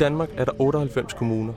Danmark 0.00 0.30
er 0.36 0.44
der 0.44 0.52
98 0.58 1.14
kommuner, 1.14 1.52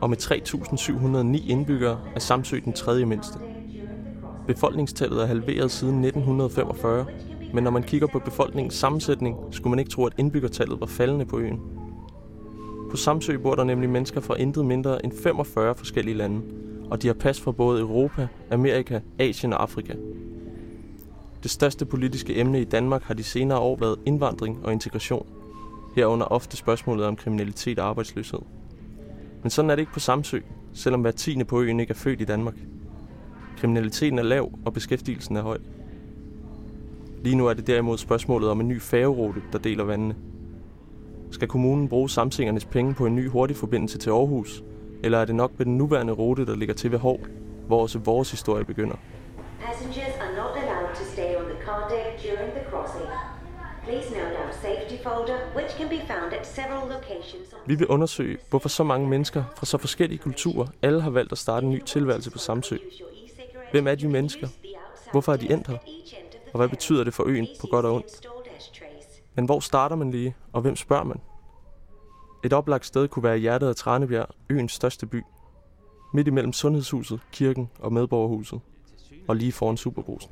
og 0.00 0.10
med 0.10 0.18
3.709 0.18 1.50
indbyggere 1.50 2.00
er 2.14 2.20
Samsø 2.20 2.60
den 2.64 2.72
tredje 2.72 3.06
mindste. 3.06 3.38
Befolkningstallet 4.46 5.22
er 5.22 5.26
halveret 5.26 5.70
siden 5.70 6.04
1945, 6.04 7.06
men 7.54 7.64
når 7.64 7.70
man 7.70 7.82
kigger 7.82 8.06
på 8.06 8.18
befolkningens 8.18 8.74
sammensætning, 8.74 9.36
skulle 9.50 9.70
man 9.70 9.78
ikke 9.78 9.90
tro, 9.90 10.04
at 10.04 10.12
indbyggertallet 10.18 10.80
var 10.80 10.86
faldende 10.86 11.24
på 11.24 11.38
øen. 11.38 11.60
På 12.90 12.96
Samsø 12.96 13.36
bor 13.36 13.54
der 13.54 13.64
nemlig 13.64 13.90
mennesker 13.90 14.20
fra 14.20 14.34
intet 14.34 14.66
mindre 14.66 15.04
end 15.04 15.12
45 15.22 15.74
forskellige 15.74 16.16
lande, 16.16 16.42
og 16.90 17.02
de 17.02 17.06
har 17.06 17.14
pas 17.14 17.40
fra 17.40 17.52
både 17.52 17.80
Europa, 17.80 18.28
Amerika, 18.50 19.00
Asien 19.18 19.52
og 19.52 19.62
Afrika. 19.62 19.94
Det 21.42 21.50
største 21.50 21.84
politiske 21.84 22.36
emne 22.36 22.60
i 22.60 22.64
Danmark 22.64 23.02
har 23.02 23.14
de 23.14 23.22
senere 23.22 23.58
år 23.58 23.76
været 23.76 23.96
indvandring 24.06 24.58
og 24.64 24.72
integration. 24.72 25.39
Herunder 25.96 26.26
ofte 26.26 26.56
spørgsmålet 26.56 27.06
om 27.06 27.16
kriminalitet 27.16 27.78
og 27.78 27.86
arbejdsløshed. 27.86 28.40
Men 29.42 29.50
sådan 29.50 29.70
er 29.70 29.74
det 29.74 29.82
ikke 29.82 29.92
på 29.92 30.00
Samsø, 30.00 30.40
selvom 30.72 31.00
hver 31.00 31.10
tiende 31.10 31.44
på 31.44 31.60
øen 31.60 31.80
ikke 31.80 31.90
er 31.90 31.94
født 31.94 32.20
i 32.20 32.24
Danmark. 32.24 32.54
Kriminaliteten 33.58 34.18
er 34.18 34.22
lav, 34.22 34.52
og 34.64 34.72
beskæftigelsen 34.72 35.36
er 35.36 35.42
høj. 35.42 35.58
Lige 37.22 37.36
nu 37.36 37.46
er 37.46 37.54
det 37.54 37.66
derimod 37.66 37.98
spørgsmålet 37.98 38.50
om 38.50 38.60
en 38.60 38.68
ny 38.68 38.80
færgerute, 38.80 39.42
der 39.52 39.58
deler 39.58 39.84
vandene. 39.84 40.16
Skal 41.30 41.48
kommunen 41.48 41.88
bruge 41.88 42.10
samsingernes 42.10 42.64
penge 42.64 42.94
på 42.94 43.06
en 43.06 43.16
ny 43.16 43.28
hurtig 43.28 43.56
forbindelse 43.56 43.98
til 43.98 44.10
Aarhus, 44.10 44.64
eller 45.02 45.18
er 45.18 45.24
det 45.24 45.34
nok 45.34 45.52
med 45.58 45.66
den 45.66 45.76
nuværende 45.78 46.12
rute, 46.12 46.46
der 46.46 46.56
ligger 46.56 46.74
til 46.74 46.92
ved 46.92 46.98
Hov, 46.98 47.20
hvor 47.66 47.82
også 47.82 47.98
vores 47.98 48.30
historie 48.30 48.64
begynder? 48.64 48.96
Passengers 49.60 50.16
are 50.20 50.36
not 50.36 50.56
allowed 50.62 50.94
to 50.94 51.04
stay 51.12 51.36
on 51.36 51.44
the 51.44 51.64
car 51.66 51.88
deck 51.88 52.22
during 52.24 52.52
the 52.52 52.69
vi 57.66 57.74
vil 57.74 57.86
undersøge, 57.86 58.38
hvorfor 58.50 58.68
så 58.68 58.84
mange 58.84 59.08
mennesker 59.08 59.44
fra 59.56 59.66
så 59.66 59.78
forskellige 59.78 60.18
kulturer 60.18 60.66
alle 60.82 61.00
har 61.00 61.10
valgt 61.10 61.32
at 61.32 61.38
starte 61.38 61.66
en 61.66 61.72
ny 61.72 61.84
tilværelse 61.84 62.30
på 62.30 62.38
Samsø. 62.38 62.76
Hvem 63.72 63.86
er 63.86 63.94
de 63.94 64.08
mennesker? 64.08 64.48
Hvorfor 65.12 65.32
er 65.32 65.36
de 65.36 65.52
endt 65.52 65.66
her? 65.66 65.78
Og 66.52 66.56
hvad 66.58 66.68
betyder 66.68 67.04
det 67.04 67.14
for 67.14 67.24
øen 67.26 67.46
på 67.60 67.66
godt 67.66 67.86
og 67.86 67.94
ondt? 67.94 68.28
Men 69.34 69.44
hvor 69.44 69.60
starter 69.60 69.96
man 69.96 70.10
lige, 70.10 70.36
og 70.52 70.60
hvem 70.62 70.76
spørger 70.76 71.04
man? 71.04 71.20
Et 72.44 72.52
oplagt 72.52 72.86
sted 72.86 73.08
kunne 73.08 73.22
være 73.22 73.38
hjertet 73.38 73.68
af 73.68 73.76
Tranebjerg, 73.76 74.26
øens 74.50 74.72
største 74.72 75.06
by. 75.06 75.22
Midt 76.14 76.28
imellem 76.28 76.52
sundhedshuset, 76.52 77.20
kirken 77.32 77.70
og 77.78 77.92
medborgerhuset. 77.92 78.60
Og 79.28 79.36
lige 79.36 79.52
foran 79.52 79.76
Superbrusen. 79.76 80.30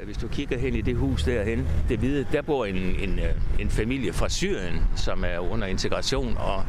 Øh, 0.00 0.06
hvis 0.06 0.16
du 0.16 0.28
kigger 0.28 0.58
hen 0.58 0.74
i 0.74 0.80
det 0.80 0.96
hus 0.96 1.22
derhen, 1.22 1.66
det 1.88 1.98
hvide, 1.98 2.26
der 2.32 2.42
bor 2.42 2.64
en, 2.64 2.76
en, 2.76 3.18
øh, 3.18 3.60
en 3.60 3.70
familie 3.70 4.12
fra 4.12 4.28
Syrien, 4.28 4.80
som 4.96 5.24
er 5.24 5.38
under 5.38 5.66
integration, 5.66 6.36
og 6.38 6.64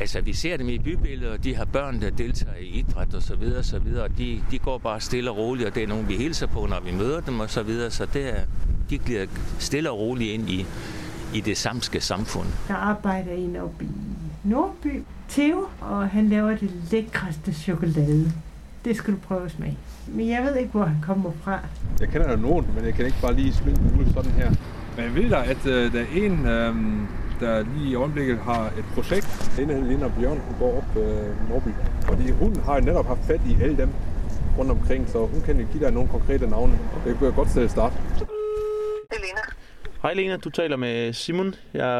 altså, 0.00 0.20
vi 0.20 0.32
ser 0.32 0.56
dem 0.56 0.68
i 0.68 0.78
bybilledet, 0.78 1.32
og 1.32 1.44
de 1.44 1.56
har 1.56 1.64
børn, 1.64 2.00
der 2.00 2.10
deltager 2.10 2.56
i 2.56 2.66
idræt 2.66 3.14
og 3.14 3.22
så 3.22 3.36
videre, 3.36 3.58
og 3.58 3.64
så 3.64 3.78
videre, 3.78 4.04
og 4.04 4.18
de, 4.18 4.42
de 4.50 4.58
går 4.58 4.78
bare 4.78 5.00
stille 5.00 5.30
og 5.30 5.36
roligt, 5.36 5.68
og 5.68 5.74
det 5.74 5.82
er 5.82 5.86
nogen, 5.86 6.08
vi 6.08 6.16
hilser 6.16 6.46
på, 6.46 6.66
når 6.66 6.80
vi 6.80 6.92
møder 6.92 7.20
dem 7.20 7.40
og 7.40 7.50
så 7.50 7.62
videre, 7.62 7.90
så 7.90 8.06
det 8.06 8.28
er, 8.28 8.40
de 8.90 8.98
glider 8.98 9.26
stille 9.58 9.90
og 9.90 9.98
roligt 9.98 10.30
ind 10.30 10.50
i, 10.50 10.66
i 11.34 11.40
det 11.40 11.56
samske 11.56 12.00
samfund. 12.00 12.46
Der 12.68 12.74
arbejder 12.74 13.32
en 13.32 13.56
oppe 13.56 13.84
i 13.84 13.88
Nordby, 14.44 15.02
Theo, 15.28 15.66
og 15.80 16.08
han 16.08 16.28
laver 16.28 16.56
det 16.56 16.70
lækreste 16.90 17.52
chokolade. 17.52 18.32
Det 18.84 18.96
skal 18.96 19.14
du 19.14 19.18
prøve 19.18 19.44
at 19.44 19.50
smage. 19.50 19.78
Men 20.06 20.28
jeg 20.28 20.42
ved 20.42 20.56
ikke, 20.56 20.70
hvor 20.70 20.84
han 20.84 20.96
kommer 21.02 21.30
fra. 21.42 21.58
Jeg 22.00 22.08
kender 22.08 22.30
jo 22.30 22.36
nogen, 22.36 22.66
men 22.74 22.84
jeg 22.84 22.94
kan 22.94 23.06
ikke 23.06 23.20
bare 23.22 23.34
lige 23.34 23.52
smide 23.52 23.76
den 23.76 24.00
ud 24.00 24.12
sådan 24.14 24.30
her. 24.30 24.50
Men 24.96 25.04
jeg 25.04 25.14
ved 25.14 25.30
da, 25.30 25.36
at 25.36 25.66
øh, 25.66 25.92
der 25.92 26.00
er 26.00 26.06
en, 26.12 26.46
øh, 26.46 26.74
der 27.40 27.64
lige 27.76 27.90
i 27.90 27.94
øjeblikket 27.94 28.38
har 28.38 28.66
et 28.78 28.84
projekt. 28.94 29.52
En 29.60 29.70
af 29.70 29.88
Lina 29.88 30.08
Bjørn, 30.08 30.38
hun 30.46 30.54
går 30.58 30.76
op 30.76 31.02
øh, 31.02 31.50
Norby. 31.50 31.68
Fordi 32.02 32.30
hun 32.30 32.56
har 32.64 32.80
netop 32.80 33.06
haft 33.06 33.24
fat 33.24 33.40
i 33.46 33.62
alle 33.62 33.76
dem 33.76 33.88
rundt 34.58 34.70
omkring, 34.70 35.08
så 35.08 35.18
hun 35.26 35.40
kan 35.40 35.60
jo 35.60 35.66
give 35.72 35.84
dig 35.84 35.92
nogle 35.92 36.08
konkrete 36.08 36.46
navne. 36.46 36.72
Det 37.04 37.16
kunne 37.18 37.26
jeg 37.26 37.34
godt 37.34 37.48
til 37.48 37.60
at 37.60 37.70
starte. 37.70 37.94
Hej 40.02 40.14
Lena, 40.14 40.36
du 40.36 40.50
taler 40.50 40.76
med 40.76 41.12
Simon. 41.12 41.54
Jeg 41.74 41.92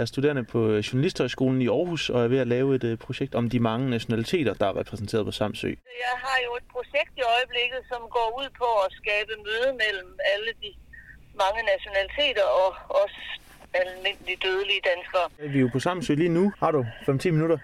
er 0.00 0.04
studerende 0.04 0.44
på 0.44 0.58
Journalisthøjskolen 0.86 1.62
i 1.62 1.68
Aarhus 1.68 2.10
og 2.10 2.24
er 2.24 2.28
ved 2.28 2.38
at 2.38 2.46
lave 2.46 2.74
et 2.74 2.84
øh, 2.84 2.98
projekt 2.98 3.34
om 3.34 3.50
de 3.50 3.60
mange 3.60 3.90
nationaliteter, 3.90 4.54
der 4.54 4.66
er 4.66 4.76
repræsenteret 4.80 5.24
på 5.26 5.32
Samsø. 5.32 5.68
Jeg 6.06 6.16
har 6.24 6.38
jo 6.46 6.50
et 6.60 6.66
projekt 6.72 7.12
i 7.16 7.22
øjeblikket, 7.36 7.80
som 7.92 8.00
går 8.16 8.28
ud 8.40 8.48
på 8.58 8.68
at 8.86 8.90
skabe 9.00 9.32
møde 9.48 9.70
mellem 9.82 10.10
alle 10.32 10.50
de 10.62 10.70
mange 11.42 11.60
nationaliteter 11.72 12.46
og 12.62 12.70
os 13.02 13.16
almindelige 13.80 14.38
dødelige 14.46 14.82
danskere. 14.90 15.26
Vi 15.52 15.58
er 15.58 15.62
jo 15.62 15.70
på 15.72 15.80
Samsø 15.80 16.14
lige 16.14 16.34
nu. 16.38 16.52
Har 16.58 16.70
du 16.70 16.80
5-10 17.08 17.30
minutter? 17.30 17.58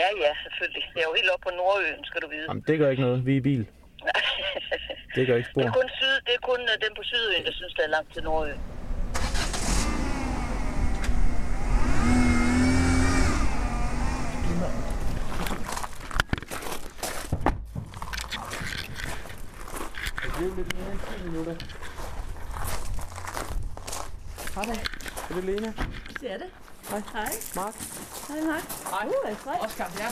Ja, 0.00 0.08
ja, 0.24 0.32
selvfølgelig. 0.44 0.84
Jeg 0.94 1.02
er 1.04 1.08
jo 1.10 1.14
helt 1.20 1.30
oppe 1.34 1.44
på 1.48 1.52
Nordøen, 1.60 2.04
skal 2.04 2.20
du 2.22 2.28
vide. 2.28 2.46
Jamen, 2.48 2.64
det 2.68 2.78
gør 2.78 2.90
ikke 2.90 3.02
noget. 3.02 3.26
Vi 3.26 3.32
er 3.32 3.36
i 3.36 3.40
bil. 3.40 3.66
Det 5.14 5.26
gør 5.26 5.36
ikke 5.36 5.48
Det 5.48 5.52
spor. 5.52 5.62
er 5.62 5.72
kun, 5.72 5.88
syd, 6.00 6.14
det 6.26 6.34
er 6.34 6.42
kun 6.50 6.60
øh, 6.60 6.76
dem 6.84 6.92
på 6.96 7.02
Sydøen, 7.02 7.44
der 7.46 7.52
synes, 7.52 7.74
det 7.74 7.84
er 7.84 7.88
langt 7.96 8.12
til 8.14 8.22
Nordøen. 8.22 8.60
Er 25.30 25.34
det 25.34 25.44
Lena? 25.44 25.72
Det 26.20 26.32
er 26.32 26.38
det. 26.38 26.50
Hej. 26.90 27.02
Hej. 27.12 27.32
Mark? 27.56 27.74
Hej, 28.28 28.40
Mark. 28.46 28.64
Hej. 28.90 29.06
Uh. 29.06 29.64
Oscar, 29.64 29.90
ja. 29.98 30.08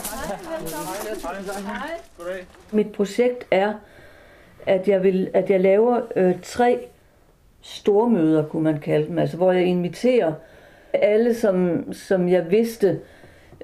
Hej, 0.49 1.09
velkommen. 1.09 1.65
Hej. 1.67 2.45
Mit 2.71 2.91
projekt 2.91 3.47
er, 3.51 3.73
at 4.65 4.87
jeg, 4.87 5.03
vil, 5.03 5.29
at 5.33 5.49
jeg 5.49 5.61
laver 5.61 6.01
øh, 6.15 6.35
tre 6.41 6.87
stormøder, 7.61 8.45
kunne 8.45 8.63
man 8.63 8.79
kalde 8.79 9.07
dem, 9.07 9.17
altså 9.19 9.37
hvor 9.37 9.51
jeg 9.51 9.63
inviterer 9.63 10.33
alle, 10.93 11.33
som, 11.33 11.83
som 11.93 12.29
jeg 12.29 12.51
vidste 12.51 12.99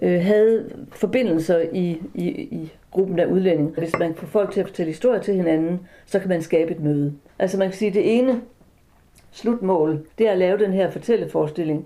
øh, 0.02 0.22
havde 0.22 0.70
forbindelser 0.92 1.60
i, 1.74 2.02
i, 2.14 2.28
i 2.30 2.74
gruppen 2.92 3.20
af 3.20 3.26
udlændinge. 3.26 3.74
Hvis 3.78 4.00
man 4.00 4.16
får 4.16 4.28
folk 4.28 4.52
til 4.52 4.60
at 4.60 4.68
fortælle 4.68 4.92
historier 4.92 5.22
til 5.22 5.34
hinanden, 5.34 5.88
så 6.06 6.20
kan 6.20 6.30
man 6.30 6.42
skabe 6.42 6.72
et 6.72 6.80
møde. 6.80 7.14
Altså 7.40 7.58
man 7.58 7.70
kan 7.70 7.78
sige, 7.78 7.90
at 7.90 7.96
det 7.96 8.18
ene 8.18 8.42
slutmål, 9.32 10.06
det 10.18 10.28
er 10.28 10.32
at 10.32 10.38
lave 10.38 10.58
den 10.58 10.74
her 10.74 10.92
fortælleforestilling. 10.92 11.86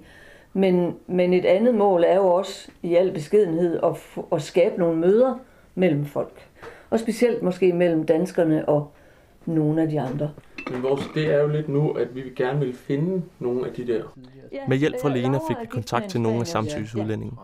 Men, 0.58 0.96
men 1.08 1.34
et 1.34 1.46
andet 1.46 1.76
mål 1.76 2.04
er 2.08 2.16
jo 2.16 2.28
også 2.28 2.72
i 2.84 2.96
al 2.96 3.12
beskedenhed 3.12 3.80
at, 3.84 4.24
at 4.32 4.42
skabe 4.42 4.80
nogle 4.80 5.00
møder 5.00 5.40
mellem 5.76 6.06
folk. 6.06 6.48
Og 6.90 7.00
specielt 7.00 7.44
måske 7.44 7.74
mellem 7.74 8.06
danskerne 8.06 8.70
og 8.70 8.92
nogle 9.46 9.82
af 9.82 9.90
de 9.90 10.02
andre. 10.02 10.32
Men 10.72 10.84
vores 10.84 11.10
det 11.14 11.34
er 11.34 11.42
jo 11.42 11.48
lidt 11.48 11.70
nu, 11.70 11.92
at 11.92 12.16
vi 12.16 12.22
gerne 12.36 12.60
vil 12.60 12.74
finde 12.74 13.22
nogle 13.40 13.68
af 13.68 13.74
de 13.74 13.88
der. 13.88 14.04
Med 14.68 14.78
hjælp 14.78 14.96
fra 15.02 15.10
Lena 15.10 15.40
fik 15.50 15.58
vi 15.62 15.66
kontakt 15.66 16.10
til 16.10 16.22
nogle 16.22 16.40
af 16.40 16.48
Samsøs 16.48 16.96
udlændinge. 16.96 17.38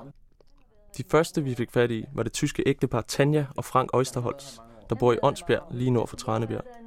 De 0.98 1.04
første, 1.12 1.44
vi 1.44 1.56
fik 1.56 1.72
fat 1.72 1.92
i, 1.92 2.06
var 2.14 2.24
det 2.24 2.34
tyske 2.34 2.64
ægtepar 2.66 3.02
Tanja 3.02 3.46
og 3.58 3.66
Frank 3.66 3.90
Østerholz, 4.00 4.58
der 4.90 4.96
bor 4.96 5.14
i 5.14 5.18
Åndsbjerg 5.24 5.64
lige 5.72 5.92
nord 5.92 6.08
for 6.08 6.16
Tranebjerg. 6.16 6.81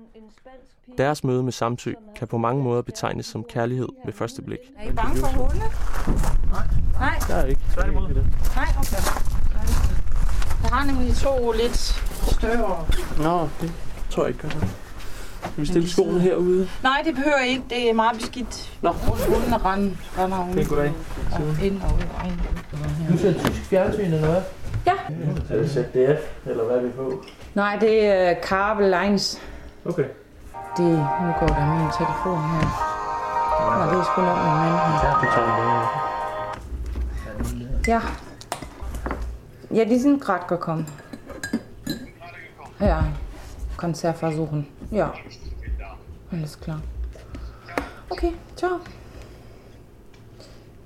Deres 0.99 1.25
møde 1.25 1.43
med 1.43 1.53
Samsø 1.53 1.93
kan 2.17 2.28
på 2.28 2.39
mange 2.39 2.62
måder 2.62 2.83
betegnes 2.83 3.27
som 3.27 3.45
kærlighed 3.45 3.89
ved 4.05 4.12
første 4.12 4.43
blik. 4.43 4.59
Er 4.78 4.91
I 4.91 4.93
bange 4.93 5.17
for 5.17 5.27
hunde? 5.27 5.61
Nej. 7.00 7.19
Der 7.28 7.34
er 7.34 7.47
ikke. 7.47 7.61
Tværtimod. 7.75 8.09
Nej, 8.09 8.67
okay. 8.78 9.03
Jeg 10.62 10.71
har 10.73 10.87
nemlig 10.87 11.17
to 11.17 11.53
lidt 11.53 11.76
større. 12.32 12.87
Nå, 13.19 13.49
det 13.61 13.73
tror 14.11 14.23
jeg 14.23 14.29
ikke 14.29 14.41
gør 14.43 14.49
noget. 14.49 14.69
Skal 15.53 15.61
vi 15.62 15.67
stille 15.67 15.91
skoene 15.91 16.20
herude? 16.20 16.69
Nej, 16.82 17.03
det 17.05 17.14
behøver 17.14 17.38
jeg 17.38 17.49
ikke. 17.49 17.62
Det 17.70 17.91
er 17.91 17.94
meget 17.94 18.17
beskidt. 18.17 18.79
Nå. 18.82 18.91
Hundene 18.93 19.56
render, 19.56 19.97
render 20.19 20.49
ud. 20.49 20.55
Det 20.55 20.62
er 20.64 20.69
goddag. 20.69 20.93
Og 21.32 21.64
ind 21.64 21.82
og 21.82 21.94
ud 21.94 22.03
og 22.20 22.26
ind. 22.26 23.12
Du 23.12 23.19
ser 23.19 23.32
tysk 23.32 23.61
fjernsyn 23.61 24.05
eller 24.05 24.31
hvad? 24.31 24.43
Ja. 24.87 24.93
Er 25.50 25.56
det 25.59 25.70
ZDF, 25.70 26.49
eller 26.50 26.64
hvad 26.64 26.76
er 26.76 26.82
vi 26.82 26.88
på? 26.91 27.25
Nej, 27.55 27.76
det 27.81 28.06
er 28.06 28.35
Kabel 28.35 28.94
Lines. 29.03 29.41
Okay. 29.85 30.05
Det, 30.76 30.99
nu 31.23 31.32
går 31.41 31.47
der 31.47 31.67
min 31.67 31.91
telefon 31.99 32.41
her. 32.50 32.67
Nå, 33.79 33.85
det 33.91 33.99
er 33.99 34.05
sgu 34.05 34.23
nok 34.23 34.38
min 34.38 34.55
mand 34.61 34.75
her. 34.76 35.15
Ja. 37.87 38.00
Ja, 39.75 39.99
sind 39.99 40.21
gerade 40.21 40.44
gekommen. 40.49 40.88
Ja, 42.81 43.03
Konzert 43.76 44.23
versuchen. 44.23 44.67
Ja. 44.93 45.06
Alles 46.32 46.56
klar. 46.56 46.81
Okay, 48.11 48.32
ciao. 48.56 48.79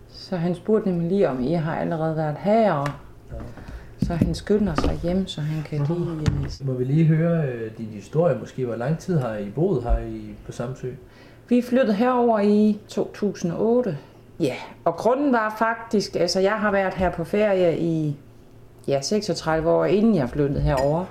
Så 0.08 0.36
han 0.36 0.54
spurgte 0.54 0.88
nemlig 0.88 1.08
lige, 1.08 1.30
om 1.30 1.40
I 1.40 1.52
har 1.52 1.76
allerede 1.76 2.16
været 2.16 2.36
her. 2.38 2.84
Så 4.08 4.14
han 4.14 4.34
skynder 4.34 4.74
sig 4.74 4.98
hjem, 5.02 5.26
så 5.26 5.40
han 5.40 5.62
kan 5.62 5.78
lige... 5.78 6.00
øh, 6.60 6.66
Må 6.66 6.72
vi 6.72 6.84
lige 6.84 7.04
høre 7.04 7.44
øh, 7.48 7.70
din 7.78 7.86
historie 7.86 8.38
måske? 8.38 8.64
Hvor 8.64 8.76
lang 8.76 8.98
tid 8.98 9.18
har 9.18 9.36
I 9.36 9.50
boet 9.50 9.82
her 9.82 9.98
i, 9.98 10.34
på 10.46 10.52
Samsø? 10.52 10.90
Vi 11.48 11.62
flyttede 11.62 11.94
herover 11.94 12.40
i 12.40 12.78
2008. 12.88 13.98
Ja, 14.40 14.54
og 14.84 14.96
grunden 14.96 15.32
var 15.32 15.56
faktisk, 15.58 16.16
altså 16.16 16.40
jeg 16.40 16.52
har 16.52 16.70
været 16.70 16.94
her 16.94 17.10
på 17.10 17.24
ferie 17.24 17.78
i 17.78 18.16
ja, 18.88 19.00
36 19.00 19.70
år, 19.70 19.84
inden 19.84 20.14
jeg 20.14 20.28
flyttede 20.28 20.60
herover. 20.60 21.04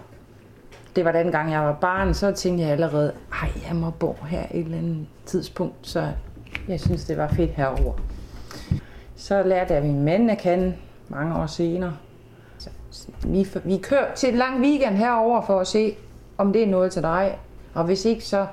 Det 0.96 1.06
var 1.06 1.12
den 1.12 1.32
gang, 1.32 1.52
jeg 1.52 1.62
var 1.62 1.74
barn, 1.74 2.14
så 2.14 2.32
tænkte 2.32 2.64
jeg 2.64 2.72
allerede, 2.72 3.12
ej, 3.42 3.50
jeg 3.68 3.76
må 3.76 3.90
bo 3.92 4.18
her 4.28 4.44
et 4.52 4.66
eller 4.66 4.78
andet 4.78 5.08
tidspunkt, 5.26 5.76
så 5.82 6.08
jeg 6.68 6.80
synes, 6.80 7.06
det 7.06 7.18
var 7.18 7.28
fedt 7.28 7.52
herover. 7.52 7.94
Så 9.16 9.44
lærte 9.44 9.74
jeg 9.74 9.84
min 9.84 10.04
mand 10.04 10.32
at 10.32 10.38
kende 10.38 10.74
mange 11.10 11.36
år 11.36 11.46
senere. 11.46 11.94
Vi, 13.26 13.48
vi 13.64 13.78
kører 13.78 14.16
til 14.16 14.30
en 14.30 14.36
lang 14.36 14.62
weekend 14.62 14.96
herover 14.96 15.42
for 15.42 15.60
at 15.60 15.68
se, 15.68 15.96
om 16.38 16.54
det 16.54 16.64
er 16.64 16.68
noget 16.68 16.92
til 16.92 17.02
dig. 17.02 17.38
Og 17.74 17.84
hvis 17.84 18.06
ikke, 18.06 18.26
så 18.26 18.48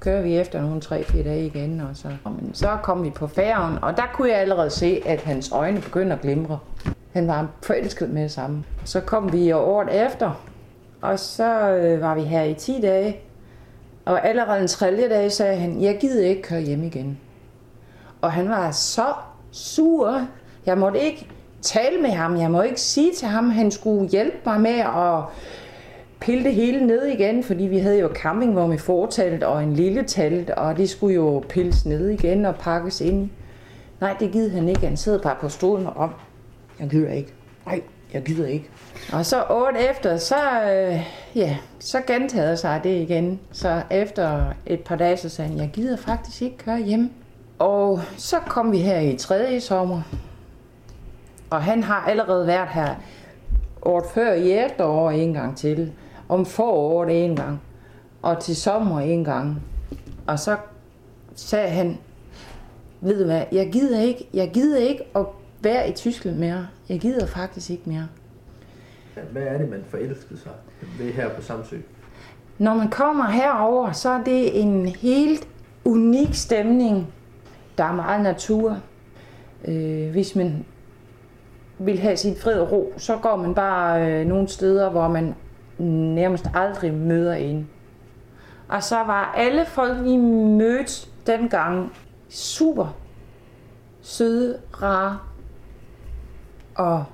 kører 0.00 0.22
vi 0.22 0.38
efter 0.38 0.62
nogle 0.62 0.80
3-4 0.84 1.22
dage 1.22 1.46
igen. 1.46 1.80
Og 1.80 1.96
så, 1.96 2.08
men 2.24 2.50
så 2.54 2.78
kom 2.82 3.04
vi 3.04 3.10
på 3.10 3.26
færgen, 3.26 3.78
og 3.82 3.96
der 3.96 4.02
kunne 4.14 4.28
jeg 4.28 4.38
allerede 4.38 4.70
se, 4.70 5.02
at 5.06 5.20
hans 5.20 5.52
øjne 5.52 5.80
begyndte 5.80 6.14
at 6.14 6.20
glimre. 6.20 6.58
Han 7.12 7.28
var 7.28 7.48
forelsket 7.62 8.10
med 8.10 8.22
det 8.22 8.30
samme. 8.30 8.64
Så 8.84 9.00
kom 9.00 9.32
vi 9.32 9.52
året 9.52 10.06
efter, 10.06 10.44
og 11.02 11.18
så 11.18 11.70
øh, 11.70 12.00
var 12.00 12.14
vi 12.14 12.22
her 12.22 12.42
i 12.42 12.54
10 12.54 12.80
dage. 12.80 13.16
Og 14.04 14.26
allerede 14.26 14.60
en 14.60 14.68
tredje 14.68 15.08
dag 15.08 15.32
sagde 15.32 15.56
han, 15.56 15.82
jeg 15.82 15.98
gider 16.00 16.26
ikke 16.26 16.42
køre 16.42 16.60
hjem 16.60 16.82
igen. 16.82 17.18
Og 18.20 18.32
han 18.32 18.48
var 18.48 18.70
så 18.70 19.14
sur. 19.50 20.26
Jeg 20.66 20.78
måtte 20.78 21.00
ikke 21.00 21.28
tale 21.62 22.00
med 22.02 22.10
ham. 22.10 22.36
Jeg 22.36 22.50
må 22.50 22.62
ikke 22.62 22.80
sige 22.80 23.12
til 23.14 23.28
ham, 23.28 23.48
at 23.48 23.54
han 23.54 23.70
skulle 23.70 24.08
hjælpe 24.08 24.36
mig 24.46 24.60
med 24.60 24.78
at 24.80 25.22
pille 26.20 26.44
det 26.44 26.54
hele 26.54 26.86
ned 26.86 27.06
igen, 27.06 27.44
fordi 27.44 27.64
vi 27.64 27.78
havde 27.78 27.98
jo 27.98 28.10
campingvogn 28.14 28.70
med 28.70 28.78
fortalt 28.78 29.42
og 29.42 29.62
en 29.62 29.74
lille 29.74 30.02
telt, 30.02 30.50
og 30.50 30.76
det 30.76 30.90
skulle 30.90 31.14
jo 31.14 31.44
pilles 31.48 31.86
ned 31.86 32.08
igen 32.08 32.44
og 32.44 32.56
pakkes 32.56 33.00
ind. 33.00 33.30
Nej, 34.00 34.16
det 34.20 34.32
gider 34.32 34.50
han 34.50 34.68
ikke. 34.68 34.86
Han 34.86 34.96
sidder 34.96 35.18
bare 35.18 35.36
på 35.40 35.48
stolen 35.48 35.86
og 35.86 35.92
om. 35.96 36.14
Jeg 36.80 36.88
gider 36.88 37.12
ikke. 37.12 37.32
Nej, 37.66 37.80
jeg 38.12 38.22
gider 38.22 38.46
ikke. 38.46 38.68
Og 39.12 39.26
så 39.26 39.42
otte 39.50 39.78
efter, 39.90 40.16
så, 40.16 40.62
øh, 40.62 41.00
ja, 41.34 41.56
så 41.80 42.00
gentagede 42.06 42.56
sig 42.56 42.80
det 42.84 43.02
igen. 43.02 43.40
Så 43.52 43.82
efter 43.90 44.44
et 44.66 44.80
par 44.80 44.96
dage, 44.96 45.16
så 45.16 45.28
sagde 45.28 45.50
han, 45.50 45.58
jeg 45.58 45.70
gider 45.72 45.96
faktisk 45.96 46.42
ikke 46.42 46.56
køre 46.56 46.82
hjem. 46.82 47.10
Og 47.58 48.00
så 48.16 48.36
kom 48.36 48.72
vi 48.72 48.78
her 48.78 49.00
i 49.00 49.16
tredje 49.16 49.60
sommer. 49.60 50.02
Og 51.50 51.62
han 51.62 51.82
har 51.82 52.04
allerede 52.06 52.46
været 52.46 52.68
her 52.68 52.94
året 53.82 54.04
før 54.14 54.32
i 54.32 54.52
efterår 54.52 55.10
en 55.10 55.34
gang 55.34 55.56
til. 55.56 55.92
Om 56.28 56.46
foråret 56.46 57.24
en 57.24 57.36
gang. 57.36 57.60
Og 58.22 58.40
til 58.40 58.56
sommer 58.56 59.00
en 59.00 59.24
gang. 59.24 59.62
Og 60.26 60.38
så 60.38 60.56
sagde 61.34 61.68
han, 61.68 61.98
ved 63.00 63.18
du 63.18 63.24
hvad, 63.24 63.42
jeg 63.52 63.72
gider 63.72 64.00
ikke, 64.00 64.28
jeg 64.34 64.50
gider 64.54 64.78
ikke 64.78 65.02
at 65.16 65.26
være 65.60 65.88
i 65.88 65.92
Tyskland 65.92 66.36
mere. 66.36 66.66
Jeg 66.88 67.00
gider 67.00 67.26
faktisk 67.26 67.70
ikke 67.70 67.82
mere. 67.86 68.08
Hvad 69.32 69.42
er 69.42 69.58
det, 69.58 69.70
man 69.70 69.84
forelsker 69.88 70.36
sig 70.36 70.52
ved 70.98 71.12
her 71.12 71.28
på 71.28 71.42
Samsø? 71.42 71.76
Når 72.58 72.74
man 72.74 72.90
kommer 72.90 73.26
herover, 73.26 73.92
så 73.92 74.08
er 74.08 74.24
det 74.24 74.60
en 74.60 74.86
helt 74.86 75.48
unik 75.84 76.34
stemning. 76.34 77.06
Der 77.78 77.84
er 77.84 77.92
meget 77.92 78.22
natur. 78.22 78.78
Øh, 79.64 80.10
hvis 80.10 80.36
man 80.36 80.64
vil 81.78 81.98
have 81.98 82.16
sin 82.16 82.36
fred 82.36 82.60
og 82.60 82.72
ro, 82.72 82.92
så 82.96 83.16
går 83.16 83.36
man 83.36 83.54
bare 83.54 84.10
øh, 84.12 84.26
nogle 84.26 84.48
steder, 84.48 84.90
hvor 84.90 85.08
man 85.08 85.34
nærmest 85.78 86.46
aldrig 86.54 86.94
møder 86.94 87.34
en. 87.34 87.68
Og 88.68 88.82
så 88.82 88.96
var 88.96 89.34
alle 89.36 89.66
folk, 89.66 90.04
vi 90.04 90.16
mødte 90.16 91.06
dengang, 91.26 91.92
super 92.28 92.96
søde, 94.02 94.58
rare 94.82 95.18
og 96.74 97.04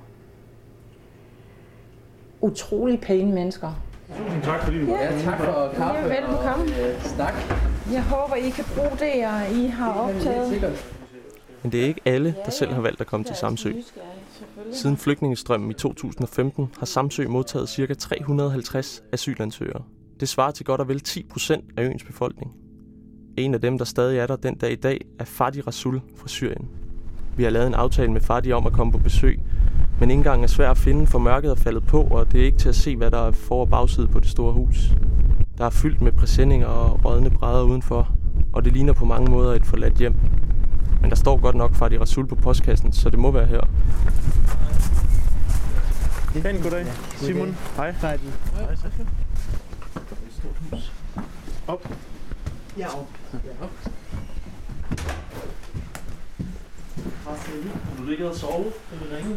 utrolig 2.40 3.00
pæne 3.00 3.32
mennesker. 3.34 3.70
Tusind 4.18 4.42
tak, 4.42 4.60
fordi 4.60 4.80
du 4.80 4.86
Ja, 4.86 5.18
tak 5.20 5.38
for 5.38 5.70
kaffe 5.76 6.00
Ja, 6.00 6.06
velbekomme. 6.20 6.64
og 6.64 6.88
øh, 6.88 7.00
snak. 7.02 7.34
Jeg 7.92 8.02
håber, 8.02 8.34
I 8.34 8.50
kan 8.50 8.64
bruge 8.76 8.90
det, 8.90 9.12
I 9.54 9.66
har 9.66 9.92
optaget. 9.92 10.72
Men 11.62 11.72
det 11.72 11.80
er 11.82 11.86
ikke 11.86 12.00
alle, 12.04 12.34
der 12.44 12.50
selv 12.50 12.72
har 12.72 12.80
valgt 12.80 13.00
at 13.00 13.06
komme 13.06 13.24
til 13.24 13.36
Samsø. 13.36 13.72
Siden 14.72 14.96
flygtningestrømmen 14.96 15.70
i 15.70 15.74
2015 15.74 16.70
har 16.78 16.86
Samsø 16.86 17.28
modtaget 17.28 17.68
ca. 17.68 17.94
350 17.94 19.02
asylansøgere. 19.12 19.82
Det 20.20 20.28
svarer 20.28 20.50
til 20.50 20.66
godt 20.66 20.80
og 20.80 20.88
vel 20.88 21.00
10 21.00 21.26
procent 21.30 21.64
af 21.76 21.84
øens 21.84 22.04
befolkning. 22.04 22.52
En 23.36 23.54
af 23.54 23.60
dem, 23.60 23.78
der 23.78 23.84
stadig 23.84 24.18
er 24.18 24.26
der 24.26 24.36
den 24.36 24.54
dag 24.54 24.72
i 24.72 24.76
dag, 24.76 25.00
er 25.18 25.24
Fadi 25.24 25.60
Rasul 25.60 26.00
fra 26.16 26.28
Syrien. 26.28 26.68
Vi 27.36 27.42
har 27.42 27.50
lavet 27.50 27.66
en 27.66 27.74
aftale 27.74 28.12
med 28.12 28.20
Fadi 28.20 28.52
om 28.52 28.66
at 28.66 28.72
komme 28.72 28.92
på 28.92 28.98
besøg, 28.98 29.40
men 30.00 30.10
indgangen 30.10 30.44
er 30.44 30.48
svær 30.48 30.70
at 30.70 30.78
finde, 30.78 31.06
for 31.06 31.18
mørket 31.18 31.50
er 31.50 31.54
faldet 31.54 31.86
på, 31.86 32.02
og 32.02 32.32
det 32.32 32.40
er 32.40 32.44
ikke 32.44 32.58
til 32.58 32.68
at 32.68 32.74
se, 32.74 32.96
hvad 32.96 33.10
der 33.10 33.18
er 33.18 33.32
for- 33.32 33.60
og 33.60 33.68
bagside 33.68 34.06
på 34.06 34.20
det 34.20 34.28
store 34.28 34.52
hus. 34.52 34.92
Der 35.58 35.64
er 35.64 35.70
fyldt 35.70 36.00
med 36.00 36.12
præsendinger 36.12 36.66
og 36.66 37.04
rådne 37.04 37.30
brædder 37.30 37.62
udenfor, 37.62 38.12
og 38.52 38.64
det 38.64 38.72
ligner 38.72 38.92
på 38.92 39.04
mange 39.04 39.30
måder 39.30 39.54
et 39.54 39.66
forladt 39.66 39.94
hjem. 39.94 40.14
Men 41.04 41.10
der 41.10 41.16
står 41.16 41.40
godt 41.40 41.56
nok 41.56 41.74
Fadi 41.74 41.98
Rasul 41.98 42.26
på 42.26 42.34
postkassen, 42.34 42.92
så 42.92 43.10
det 43.10 43.18
må 43.18 43.30
være 43.30 43.46
her. 43.46 43.60
Pæn 46.42 46.62
goddag. 46.62 46.86
Simon. 47.16 47.56
Hej. 47.76 47.90
Hej. 47.90 48.18
Hej. 48.56 48.76
Op. 51.66 51.88
Ja, 52.78 52.86
op. 52.86 53.08
Ja, 53.32 53.64
op. 53.64 53.70
Har 57.24 57.36
du 57.98 58.04
ligget 58.04 58.28
og 58.28 58.34
sovet, 58.34 58.72
du 58.90 59.16
ringede? 59.16 59.36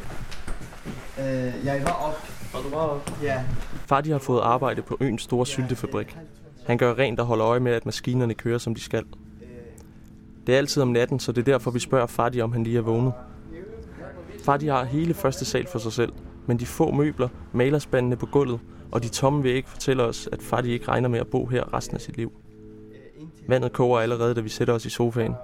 Øh, 1.19 1.65
jeg 1.65 1.81
var 1.83 1.91
op. 1.91 2.27
Og 2.53 2.63
du 2.63 2.69
var 2.69 2.81
op? 2.81 3.11
Ja. 3.23 3.43
Fadi 3.85 4.09
har 4.09 4.19
fået 4.19 4.41
arbejde 4.41 4.81
på 4.81 4.97
øens 5.01 5.21
store 5.21 5.45
syltefabrik. 5.45 6.17
Han 6.67 6.77
gør 6.77 6.93
rent 6.93 7.19
og 7.19 7.25
holder 7.25 7.47
øje 7.47 7.59
med, 7.59 7.71
at 7.71 7.85
maskinerne 7.85 8.33
kører, 8.33 8.57
som 8.57 8.75
de 8.75 8.81
skal. 8.81 9.03
Det 10.47 10.53
er 10.53 10.57
altid 10.57 10.81
om 10.81 10.87
natten, 10.87 11.19
så 11.19 11.31
det 11.31 11.41
er 11.41 11.51
derfor, 11.51 11.71
vi 11.71 11.79
spørger 11.79 12.07
Fadi, 12.07 12.41
om 12.41 12.51
han 12.51 12.63
lige 12.63 12.77
er 12.77 12.81
vågnet. 12.81 13.13
Fadi 14.45 14.67
har 14.67 14.83
hele 14.83 15.13
første 15.13 15.45
sal 15.45 15.67
for 15.67 15.79
sig 15.79 15.93
selv, 15.93 16.13
men 16.45 16.59
de 16.59 16.65
få 16.65 16.91
møbler, 16.91 17.27
malerspandene 17.53 18.15
på 18.15 18.25
gulvet 18.25 18.59
og 18.91 19.03
de 19.03 19.09
tomme 19.09 19.43
vægge 19.43 19.69
fortæller 19.69 20.03
os, 20.03 20.29
at 20.31 20.41
Fadi 20.41 20.71
ikke 20.71 20.87
regner 20.87 21.09
med 21.09 21.19
at 21.19 21.27
bo 21.27 21.45
her 21.45 21.73
resten 21.73 21.95
af 21.95 22.01
sit 22.01 22.17
liv. 22.17 22.31
Vandet 23.47 23.73
koger 23.73 23.99
allerede, 23.99 24.35
da 24.35 24.41
vi 24.41 24.49
sætter 24.49 24.73
os 24.73 24.85
i 24.85 24.89
sofaen. 24.89 25.35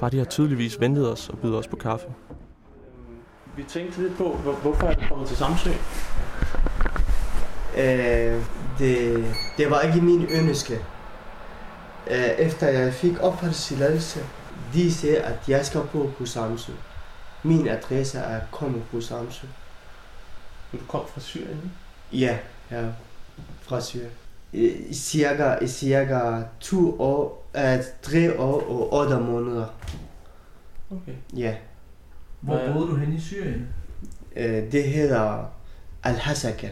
Fadi 0.00 0.18
har 0.18 0.24
tydeligvis 0.24 0.80
ventet 0.80 1.12
os 1.12 1.28
og 1.28 1.38
byder 1.38 1.58
os 1.58 1.66
på 1.66 1.76
kaffe. 1.76 2.06
Vi 3.56 3.62
tænkte 3.62 4.02
lidt 4.02 4.16
på, 4.16 4.36
hvor, 4.42 4.52
hvorfor 4.52 4.86
er 4.86 4.94
du 4.94 5.00
kommet 5.08 5.28
til 5.28 5.36
Samsø? 5.36 5.70
Øh, 7.78 8.42
det, 8.78 9.24
det 9.56 9.70
var 9.70 9.80
ikke 9.80 10.00
min 10.00 10.26
ønske. 10.30 10.78
Øh, 12.10 12.28
efter 12.38 12.68
jeg 12.68 12.94
fik 12.94 13.20
opholdstilladelse, 13.20 14.20
de 14.72 14.92
sagde, 14.92 15.18
at 15.18 15.48
jeg 15.48 15.66
skal 15.66 15.80
bo 15.92 16.10
på 16.18 16.26
Samsø. 16.26 16.72
Min 17.42 17.68
adresse 17.68 18.18
er 18.18 18.40
kommet 18.52 18.82
på 18.90 19.00
Samsø. 19.00 19.46
Du 20.72 20.78
kom 20.88 21.06
fra 21.06 21.20
Syrien? 21.20 21.72
Ja, 22.12 22.38
jeg 22.70 22.80
er 22.80 22.92
fra 23.62 23.80
Syrien. 23.80 24.10
I 24.52 24.94
cirka, 24.94 25.54
i 25.62 25.66
cirka 25.66 26.42
to 26.60 27.00
år, 27.00 27.48
uh, 27.54 27.84
tre 28.02 28.40
år 28.40 28.70
og 28.70 28.92
otte 28.92 29.20
måneder. 29.20 29.66
Okay. 30.90 31.14
Ja. 31.36 31.54
Hvor 32.40 32.72
boede 32.72 32.88
du 32.88 32.96
hen 32.96 33.12
i 33.12 33.20
Syrien? 33.20 33.68
Uh, 34.36 34.72
det 34.72 34.84
hedder 34.84 35.44
Al-Hasaka. 36.02 36.68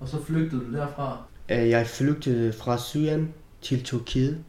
Og 0.00 0.08
så 0.08 0.24
flygtede 0.24 0.64
du 0.64 0.72
derfra? 0.72 1.18
Uh, 1.50 1.68
jeg 1.68 1.86
flygtede 1.86 2.52
fra 2.52 2.78
Syrien 2.78 3.34
til 3.62 3.82
Tyrkiet. 3.82 4.44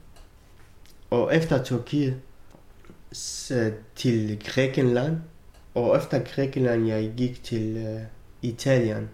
Og 1.09 1.35
efter 1.35 1.63
Tyrkiet 1.63 2.15
så 3.11 3.71
til 3.95 4.43
Grækenland. 4.45 5.17
Og 5.75 5.97
efter 5.97 6.19
Grækenland 6.35 6.87
jeg 6.87 7.13
gik 7.17 7.43
til 7.43 7.95
uh, 7.95 8.01
Italien. 8.41 9.09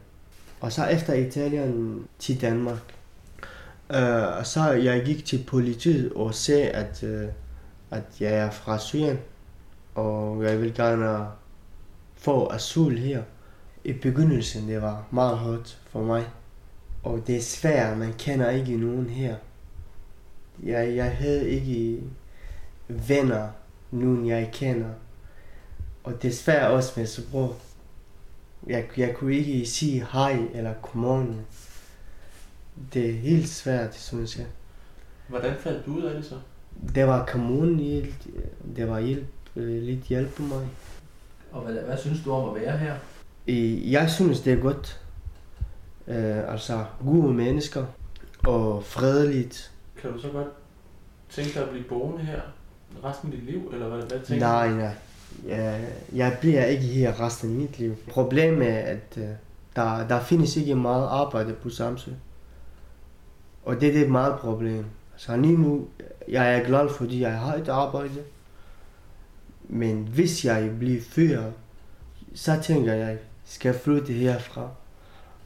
Og 0.61 0.71
så 0.71 0.85
efter 0.85 1.13
Italien 1.13 2.05
til 2.19 2.41
Danmark. 2.41 2.93
Uh, 3.89 4.37
og 4.37 4.47
så 4.47 4.71
jeg 4.71 5.03
gik 5.05 5.25
til 5.25 5.43
politiet 5.47 6.13
og 6.13 6.35
sagde, 6.35 6.69
at, 6.69 7.03
uh, 7.03 7.29
at 7.91 8.03
jeg 8.19 8.33
er 8.33 8.51
fra 8.51 8.79
Syrien. 8.79 9.19
Og 9.95 10.43
jeg 10.43 10.61
vil 10.61 10.73
gerne 10.73 11.27
få 12.15 12.47
asyl 12.47 12.97
her. 12.97 13.23
I 13.83 13.93
begyndelsen 13.93 14.67
det 14.67 14.81
var 14.81 15.07
meget 15.11 15.37
hårdt 15.37 15.77
for 15.89 16.03
mig. 16.03 16.25
Og 17.03 17.23
det 17.27 17.35
er 17.37 17.41
svært, 17.41 17.97
man 17.97 18.13
kender 18.17 18.49
ikke 18.49 18.77
nogen 18.77 19.09
her. 19.09 19.35
Jeg, 20.63 20.95
jeg 20.95 21.15
havde 21.15 21.49
ikke 21.49 22.03
venner, 22.87 23.47
nogen 23.91 24.27
jeg 24.27 24.49
kender. 24.53 24.89
Og 26.03 26.21
det 26.21 26.27
er 26.27 26.35
svært 26.35 26.71
også 26.71 26.93
med 26.95 27.05
sprog. 27.05 27.55
Jeg, 28.67 28.89
jeg 28.97 29.15
kunne 29.15 29.35
ikke 29.35 29.65
sige 29.65 30.07
hej 30.11 30.39
eller 30.53 30.73
godmorgen. 30.81 31.41
Det 32.93 33.09
er 33.09 33.13
helt 33.13 33.49
svært, 33.49 33.95
synes 33.95 34.37
jeg. 34.37 34.45
Hvordan 35.27 35.55
fandt 35.59 35.85
du 35.85 35.95
ud 35.95 36.03
af 36.03 36.15
det 36.15 36.25
så? 36.25 36.35
Det 36.95 37.07
var 37.07 37.25
kommunen 37.25 37.79
hjælp, 37.79 38.13
det 38.75 38.87
var 38.89 38.99
hjælp 38.99 39.27
øh, 39.55 39.83
lidt 39.83 40.03
hjælpe 40.03 40.43
mig. 40.43 40.67
Og 41.51 41.61
hvad, 41.61 41.73
hvad 41.73 41.97
synes 41.97 42.23
du 42.23 42.31
om 42.31 42.55
at 42.55 42.61
være 42.61 42.77
her? 42.77 42.95
Jeg 43.91 44.09
synes, 44.09 44.39
det 44.39 44.53
er 44.53 44.61
godt. 44.61 45.01
Øh, 46.07 46.51
altså, 46.51 46.85
gode 47.05 47.33
mennesker 47.33 47.85
og 48.43 48.83
fredeligt. 48.83 49.71
Kan 50.01 50.13
du 50.13 50.19
så 50.19 50.27
godt 50.29 50.47
tænke 51.29 51.53
dig 51.53 51.63
at 51.63 51.69
blive 51.69 51.83
boende 51.83 52.19
her 52.19 52.41
resten 53.03 53.31
af 53.31 53.37
dit 53.37 53.45
liv, 53.45 53.69
eller 53.73 53.87
hvad, 53.87 53.99
hvad 53.99 54.19
tænker 54.19 54.47
Nej, 54.47 54.67
du? 54.69 54.73
nej. 54.73 54.95
Jeg, 55.47 55.87
jeg 56.13 56.37
bliver 56.39 56.65
ikke 56.65 56.83
her 56.83 57.19
resten 57.19 57.49
af 57.49 57.55
mit 57.55 57.79
liv. 57.79 57.95
Problemet 58.07 58.69
er, 58.69 58.79
at 58.79 59.17
øh, 59.17 59.27
der, 59.75 60.07
der 60.07 60.21
findes 60.21 60.57
ikke 60.57 60.75
meget 60.75 61.07
arbejde 61.07 61.53
på 61.53 61.69
Samsø. 61.69 62.11
Og 63.65 63.73
det 63.81 63.93
det 63.93 64.01
er 64.01 64.05
et 64.05 64.11
meget 64.11 64.39
problem. 64.39 64.85
Så 65.17 65.37
lige 65.37 65.57
nu, 65.57 65.87
jeg 66.27 66.55
er 66.55 66.63
glad, 66.63 66.89
fordi 66.89 67.21
jeg 67.21 67.39
har 67.39 67.55
et 67.55 67.69
arbejde. 67.69 68.23
Men 69.63 70.07
hvis 70.13 70.45
jeg 70.45 70.75
bliver 70.79 71.01
fyret, 71.01 71.53
så 72.35 72.59
tænker 72.63 72.93
jeg, 72.93 73.17
skal 73.45 73.69
jeg 73.69 73.81
flytte 73.81 74.13
herfra? 74.13 74.69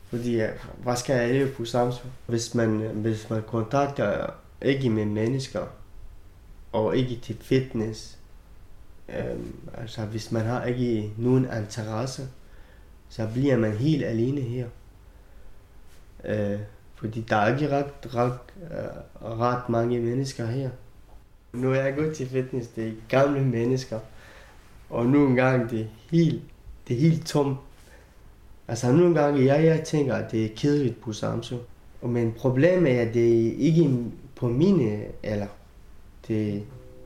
Fordi, 0.10 0.42
øh, 0.42 0.50
hvad 0.84 0.96
skal 0.96 1.16
jeg 1.16 1.34
leve 1.34 1.50
på 1.50 1.66
Samsø? 1.66 2.04
Hvis 2.28 2.56
man, 2.56 2.82
øh, 2.82 2.98
hvis 2.98 3.30
man 3.30 3.44
kontakter 3.48 4.30
ikke 4.64 4.90
med 4.90 5.06
mennesker, 5.06 5.66
og 6.72 6.98
ikke 6.98 7.20
til 7.22 7.38
fitness, 7.42 8.18
øhm, 9.10 9.56
altså 9.74 10.06
hvis 10.06 10.32
man 10.32 10.46
har 10.46 10.66
ikke 10.66 11.12
nogen 11.18 11.48
interesse, 11.62 12.28
så 13.10 13.28
bliver 13.34 13.58
man 13.58 13.72
helt 13.72 14.04
alene 14.04 14.42
her. 14.42 14.68
Øh, 16.26 16.60
fordi 16.96 17.26
der 17.30 17.36
er 17.36 17.56
ikke 17.56 17.70
ret, 17.70 18.16
ret, 18.16 18.40
øh, 18.72 19.40
ret 19.40 19.70
mange 19.70 20.00
mennesker 20.00 20.46
her. 20.46 20.70
Nu 21.54 21.72
er 21.72 21.82
jeg 21.82 21.96
gået 21.96 22.16
til 22.16 22.28
fitness, 22.28 22.68
det 22.68 22.88
er 22.88 22.92
gamle 23.10 23.42
mennesker. 23.42 24.00
Og 24.90 25.06
nogle 25.06 25.36
gange 25.36 25.70
det 25.70 25.82
er 25.82 25.86
helt, 26.12 26.42
det 26.88 26.96
er 26.96 27.00
helt 27.00 27.28
tomt. 27.28 27.58
Altså 28.68 28.92
nogle 28.92 29.22
gange 29.22 29.46
jeg, 29.46 29.66
jeg 29.66 29.84
tænker, 29.84 30.16
at 30.16 30.32
det 30.32 30.46
er 30.46 30.50
kedeligt 30.56 31.02
på 31.02 31.14
Samsung. 31.14 31.62
Og 32.02 32.10
Men 32.10 32.34
problemet 32.38 32.92
er, 32.92 33.02
at 33.02 33.14
det 33.14 33.48
er 33.48 33.54
ikke 33.58 33.90
på 34.44 34.50
mine 34.50 35.00
alder. 35.24 35.48
Det 36.28 36.64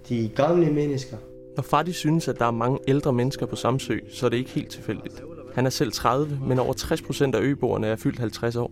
de 0.10 0.32
gamle 0.36 0.72
mennesker. 0.72 1.18
Når 1.56 1.64
Fadi 1.64 1.92
synes, 1.92 2.28
at 2.28 2.40
der 2.40 2.46
er 2.46 2.52
mange 2.52 2.80
ældre 2.88 3.14
mennesker 3.14 3.46
på 3.46 3.56
Samsø, 3.56 4.00
så 4.10 4.26
er 4.26 4.30
det 4.30 4.38
ikke 4.38 4.50
helt 4.50 4.70
tilfældigt. 4.70 5.24
Han 5.54 5.66
er 5.66 5.70
selv 5.70 5.92
30, 5.92 6.40
men 6.48 6.60
over 6.60 6.74
60 6.74 7.02
procent 7.02 7.36
af 7.36 7.42
øboerne 7.42 7.88
er 7.88 7.96
fyldt 7.96 8.20
50 8.20 8.56
år. 8.56 8.72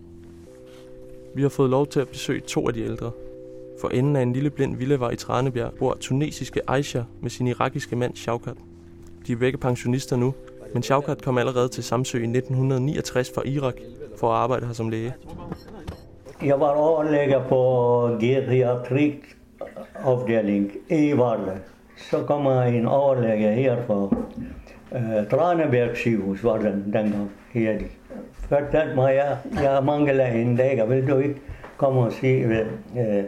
Vi 1.34 1.42
har 1.42 1.48
fået 1.48 1.70
lov 1.70 1.86
til 1.86 2.00
at 2.00 2.08
besøge 2.08 2.40
to 2.40 2.68
af 2.68 2.74
de 2.74 2.84
ældre. 2.84 3.10
For 3.80 3.88
enden 3.88 4.16
af 4.16 4.22
en 4.22 4.32
lille 4.32 4.50
blind 4.50 4.76
villavej 4.76 5.10
i 5.10 5.16
Tranebjerg 5.16 5.72
bor 5.72 5.96
tunesiske 6.00 6.70
Aisha 6.70 7.02
med 7.20 7.30
sin 7.30 7.46
irakiske 7.46 7.96
mand 7.96 8.16
Shaukat. 8.16 8.56
De 9.26 9.32
er 9.32 9.36
begge 9.36 9.58
pensionister 9.58 10.16
nu, 10.16 10.34
men 10.74 10.82
Shaukat 10.82 11.22
kom 11.22 11.38
allerede 11.38 11.68
til 11.68 11.84
Samsø 11.84 12.18
i 12.18 12.22
1969 12.22 13.30
fra 13.34 13.42
Irak 13.44 13.76
for 14.16 14.32
at 14.32 14.36
arbejde 14.36 14.66
her 14.66 14.72
som 14.72 14.88
læge. 14.88 15.14
Jeg 16.44 16.60
var 16.60 16.70
overlægger 16.70 17.48
på 17.48 17.56
geriatrikafdeling 18.20 20.72
i 20.90 21.18
Varde. 21.18 21.52
Så 21.96 22.22
kommer 22.22 22.62
en 22.62 22.86
overlæge 22.86 23.52
her 23.52 23.76
fra 23.86 23.94
uh, 23.94 24.10
Tranebjerg 25.30 25.96
sygehus, 25.96 26.44
var 26.44 26.58
den 26.58 26.92
dengang 26.92 27.30
her. 27.52 27.78
de. 27.78 27.84
Fortalte 28.48 28.94
mig, 28.94 29.14
jeg, 29.14 29.36
jeg 29.62 29.84
mangler 29.84 30.26
en 30.26 30.56
læge, 30.56 30.88
vil 30.88 31.08
du 31.08 31.18
ikke 31.18 31.40
komme 31.76 32.00
og 32.00 32.12
sige, 32.12 32.66
uh, 32.94 33.24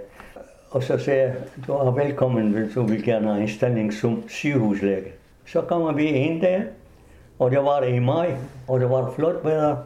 og 0.70 0.82
så 0.82 0.98
sagde 0.98 1.22
jeg, 1.22 1.34
du 1.66 1.72
er 1.72 1.90
velkommen, 1.90 2.52
hvis 2.52 2.74
du 2.74 2.82
vil 2.82 3.04
gerne 3.04 3.28
have 3.28 3.42
en 3.42 3.48
stilling 3.48 3.92
som 3.92 4.28
sygehuslæge. 4.28 5.12
Så 5.46 5.60
kommer 5.60 5.92
vi 5.92 6.04
ind 6.04 6.42
der, 6.42 6.60
og 7.38 7.50
det 7.50 7.58
var 7.58 7.82
i 7.82 7.98
maj, 7.98 8.34
og 8.68 8.80
det 8.80 8.90
var 8.90 9.10
flot 9.10 9.44
vejr, 9.44 9.76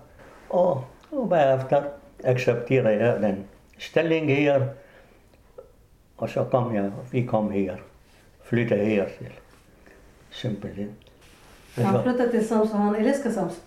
og, 0.50 0.84
og 1.12 1.28
bagefter 1.30 1.82
accepterede 2.24 2.88
jeg 3.06 3.22
den 3.22 3.44
stilling 3.78 4.26
her, 4.36 4.62
og 6.18 6.28
så 6.28 6.44
kom 6.44 6.74
jeg, 6.74 6.90
vi 7.12 7.22
kom 7.22 7.50
her, 7.50 7.76
flyttede 8.44 8.84
her 8.84 9.04
til, 9.18 9.26
simpelthen. 10.30 10.90
Han 11.76 12.02
flyttede 12.02 12.30
til 12.30 12.48
Samsung, 12.48 12.84
han 12.84 12.94
elsker 13.06 13.30
Samsung. 13.30 13.62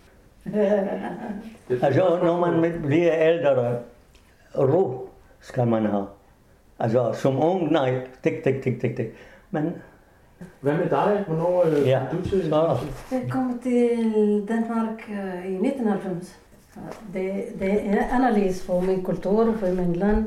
Altså, 1.84 2.20
når 2.24 2.40
man 2.40 2.82
bliver 2.86 3.14
ældre, 3.20 3.78
ro 4.58 5.10
skal 5.40 5.68
man 5.68 5.86
have. 5.86 6.08
Altså, 6.80 7.14
som 7.14 7.40
ung, 7.44 7.72
nej, 7.72 8.08
tik, 8.24 8.44
tik, 8.44 8.64
tik, 8.64 8.82
tik, 8.82 8.96
tik. 8.96 9.08
Men 9.52 9.74
Hvad 10.62 10.74
med 10.74 10.90
dig? 10.90 11.24
Hvornår 11.28 11.64
øh, 11.66 11.88
Ja, 11.88 12.02
du 12.12 12.30
til 12.30 12.50
så- 12.50 12.78
Jeg 13.12 13.28
kom 13.32 13.60
til 13.64 14.46
Danmark 14.48 15.10
øh, 15.10 15.46
i 15.52 15.56
1990. 15.56 16.40
Det, 17.14 17.46
det 17.60 17.74
er 17.74 17.80
en 17.80 17.98
analys 17.98 18.64
for 18.64 18.82
min 18.82 19.04
kultur, 19.04 19.54
for 19.60 19.68
min 19.68 19.94
land. 19.94 20.26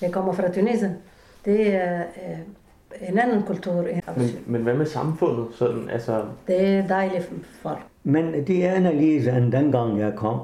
Jeg 0.00 0.12
kommer 0.12 0.32
fra 0.32 0.52
Tunesien. 0.52 0.96
Det 1.44 1.74
er 1.74 2.00
øh, 2.00 3.08
en 3.08 3.18
anden 3.18 3.42
kultur. 3.42 3.84
Men, 4.16 4.28
men 4.46 4.62
hvad 4.62 4.74
med 4.74 4.86
samfundet? 4.86 5.46
Sådan, 5.54 5.90
altså, 5.90 6.24
Det 6.46 6.66
er 6.66 6.86
dejligt 6.86 7.30
for. 7.62 7.78
Men 8.04 8.46
det 8.46 8.66
er 8.66 8.72
analysen 8.72 9.52
dengang 9.52 9.98
jeg 9.98 10.12
kom 10.16 10.40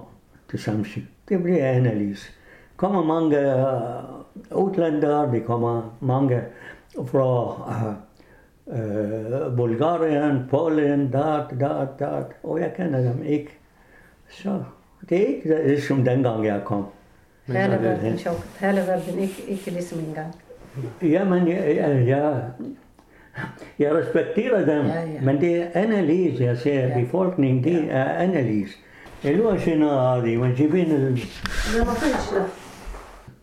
til 0.51 0.59
Samsø. 0.59 1.01
Det 1.29 1.43
bliver 1.43 1.67
analyse. 1.67 2.33
kommer 2.77 3.05
mange 3.05 3.37
uh, 4.53 4.65
udlændere, 4.65 5.33
det 5.33 5.45
kommer 5.45 5.97
mange 6.01 6.43
fra 7.07 7.51
uh, 8.67 8.77
uh, 8.77 9.57
Bulgarien, 9.57 10.47
Polen, 10.51 11.11
dat, 11.13 11.61
dat, 11.61 11.89
dat, 11.99 12.27
og 12.43 12.61
jeg 12.61 12.73
kender 12.77 13.01
dem 13.01 13.23
ikke. 13.23 13.59
Så 14.29 14.63
det 15.09 15.23
er 15.23 15.27
ikke 15.27 15.69
det, 15.69 15.83
som 15.83 16.05
dengang 16.05 16.47
jeg 16.47 16.61
kom. 16.65 16.87
Hele 18.61 18.81
verden, 18.87 19.19
ikke, 19.19 19.45
ikke 19.49 19.71
ligesom 19.71 19.99
engang. 19.99 20.35
Jamen, 21.03 21.49
jeg, 21.49 21.77
jeg, 21.77 22.07
jeg, 22.07 22.43
jeg 23.79 23.95
respekterer 23.95 24.59
dem, 24.59 24.87
Ja, 24.87 25.01
ja. 25.01 25.21
men 25.23 25.41
det 25.41 25.57
er 25.63 25.67
analyse, 25.75 26.45
jeg 26.45 26.59
siger, 26.59 26.89
ja. 26.89 27.01
befolkningen, 27.01 27.65
det 27.65 27.87
er 27.91 28.05
analyse. 28.05 28.75
Elua 29.25 29.59
sinadi, 29.59 30.37
man 30.37 30.57
siger, 30.57 31.19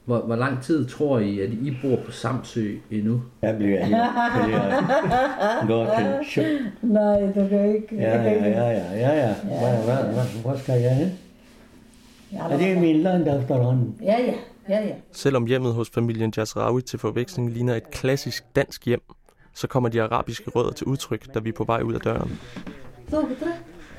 Hvor, 0.05 0.19
hvor 0.19 0.35
lang 0.35 0.61
tid 0.63 0.87
tror 0.87 1.19
I, 1.19 1.39
at 1.39 1.49
I 1.49 1.77
bor 1.81 1.95
på 2.05 2.11
Samsø 2.11 2.75
endnu? 2.91 3.21
Jeg 3.41 3.55
bliver 3.55 3.85
til 5.97 6.25
syv. 6.31 6.43
Nej, 6.81 7.19
du 7.21 7.47
kan 7.47 7.75
ikke. 7.75 7.95
Ja, 7.95 8.23
ja, 8.23 8.31
ja, 8.31 8.69
ja, 8.69 8.95
ja, 8.95 9.27
ja. 9.27 9.33
Hvad, 9.43 9.83
hvad, 9.85 10.13
hvad, 10.13 10.41
hvor 10.41 10.55
skal 10.57 10.81
jeg 10.81 10.95
hen? 10.95 11.11
Er 12.31 12.57
det 12.57 12.77
min 12.77 12.95
land 12.95 13.27
efterhånden? 13.41 13.95
Ja, 14.01 14.17
ja, 14.19 14.33
ja, 14.69 14.87
ja. 14.87 14.95
Selvom 15.11 15.45
hjemmet 15.45 15.73
hos 15.73 15.89
familien 15.89 16.33
Jasraoui 16.37 16.81
til 16.81 16.99
forveksling 16.99 17.51
ligner 17.51 17.75
et 17.75 17.91
klassisk 17.91 18.43
dansk 18.55 18.85
hjem, 18.85 19.01
så 19.53 19.67
kommer 19.67 19.89
de 19.89 20.03
arabiske 20.03 20.49
rødder 20.49 20.71
til 20.71 20.87
udtryk, 20.87 21.33
da 21.33 21.39
vi 21.39 21.49
er 21.49 21.53
på 21.53 21.63
vej 21.63 21.81
ud 21.81 21.93
af 21.93 22.01
døren. 22.01 22.39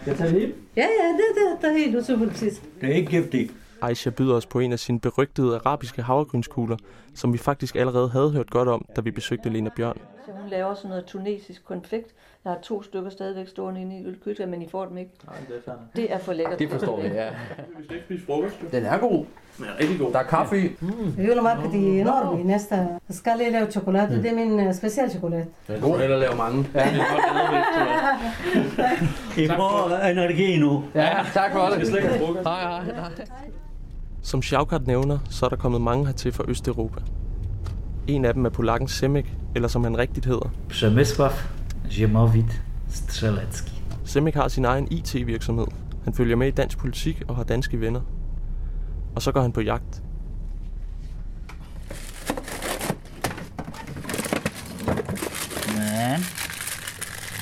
Jeg 0.06 0.16
tager 0.16 0.30
helt. 0.30 0.54
Ja, 0.76 0.83
ja, 0.83 1.09
det, 1.09 1.25
det, 1.35 1.62
det 1.62 1.71
er 1.71 2.18
helt 2.18 2.30
præcis. 2.30 2.62
Det 2.80 2.90
er 2.90 2.95
ikke 2.95 3.11
giftigt. 3.11 3.52
Aisha 3.83 4.11
byder 4.11 4.35
os 4.35 4.47
på 4.47 4.61
en 4.61 4.73
af 4.73 4.78
sine 4.78 5.00
berygtede 5.00 5.54
arabiske 5.54 6.02
havregrynskugler, 6.02 6.76
som 7.14 7.33
vi 7.33 7.38
faktisk 7.38 7.76
allerede 7.76 8.09
havde 8.09 8.30
hørt 8.30 8.50
godt 8.50 8.68
om, 8.68 8.85
da 8.97 9.00
vi 9.00 9.11
besøgte 9.11 9.49
Lena 9.49 9.71
Bjørn. 9.76 9.99
Så 10.26 10.33
hun 10.40 10.50
laver 10.50 10.75
sådan 10.75 10.88
noget 10.88 11.04
tunesisk 11.04 11.64
konfekt. 11.64 12.14
Jeg 12.45 12.52
har 12.52 12.59
to 12.62 12.83
stykker 12.83 13.11
stadigvæk 13.11 13.49
stående 13.49 13.80
inde 13.80 13.99
i 13.99 14.04
ølkytter, 14.04 14.47
men 14.47 14.62
I 14.62 14.68
får 14.68 14.85
dem 14.87 14.99
ikke. 14.99 15.11
Nej, 15.26 15.37
det 15.49 15.56
er 15.56 15.61
færdigt. 15.64 15.97
Det 15.97 16.12
er 16.12 16.18
for 16.18 16.33
lækkert. 16.33 16.59
Det 16.59 16.71
forstår 16.71 17.00
vi, 17.00 17.06
ja. 17.09 17.28
Vi 17.78 17.85
skal 17.85 17.97
ikke 17.97 18.06
spise 18.06 18.26
frokost, 18.26 18.54
Den 18.73 18.85
er 18.85 18.99
god. 18.99 19.25
Den 19.59 19.64
er 19.64 19.78
rigtig 19.80 19.99
god. 19.99 20.12
Der 20.12 20.18
er 20.18 20.23
kaffe 20.23 20.59
i. 20.59 20.71
Julemarked 21.28 21.73
i 21.75 22.02
Norge 22.02 22.45
næste. 22.45 22.88
Skal 23.11 23.40
jeg 23.40 23.52
lave 23.52 23.71
chokolade? 23.71 24.23
Det 24.23 24.30
er 24.30 24.35
min 24.35 24.68
uh, 24.68 24.75
special 24.75 25.11
chokolade. 25.11 25.47
Den 25.66 25.76
er 25.76 25.80
god. 25.80 26.00
Eller 26.00 26.16
lave 26.16 26.37
mange. 26.37 26.66
Ja. 26.75 26.88
I 29.42 29.49
får 29.49 30.06
energi 30.11 30.59
nu. 30.59 30.85
Ja, 30.95 31.16
tak 31.35 31.52
for 31.52 31.66
det. 31.66 31.80
Vi 31.80 31.87
skal 31.87 31.87
slet 31.87 31.99
ikke 31.99 32.09
have 32.09 32.26
frokost. 32.26 32.49
Hej, 32.49 32.61
hej, 32.61 32.85
hej. 32.85 33.50
Som 34.23 34.42
Sjavkat 34.42 34.87
nævner, 34.87 35.18
så 35.30 35.47
er 35.47 35.49
der 35.50 35.56
kommet 35.56 35.80
mange 35.80 36.06
hertil 36.06 36.33
fra 36.33 36.45
Østeuropa. 36.49 37.00
En 38.09 38.25
af 38.25 38.35
dem 38.35 38.45
er 38.45 38.51
polakken 38.51 38.89
Semek, 38.89 39.37
eller 39.55 39.69
som 39.69 39.85
han 39.85 39.99
rigtigt 39.99 40.27
hedder. 40.27 40.51
Przemysław 40.69 41.33
Ziemowit 41.91 42.63
Strzelecki. 42.89 43.83
Semek 44.05 44.35
har 44.35 44.49
sin 44.49 44.65
egen 44.65 44.89
IT-virksomhed. 44.91 45.67
Han 46.05 46.15
følger 46.15 46.37
med 46.37 46.49
i 46.49 46.51
dansk 46.51 46.79
politik 46.79 47.23
og 47.29 47.37
har 47.37 47.45
danske 47.45 47.81
venner. 47.81 48.01
Og 49.15 49.23
så 49.23 49.33
går 49.33 49.41
han 49.41 49.53
på 49.53 49.61
jagt. 49.61 50.03
Men 55.67 56.21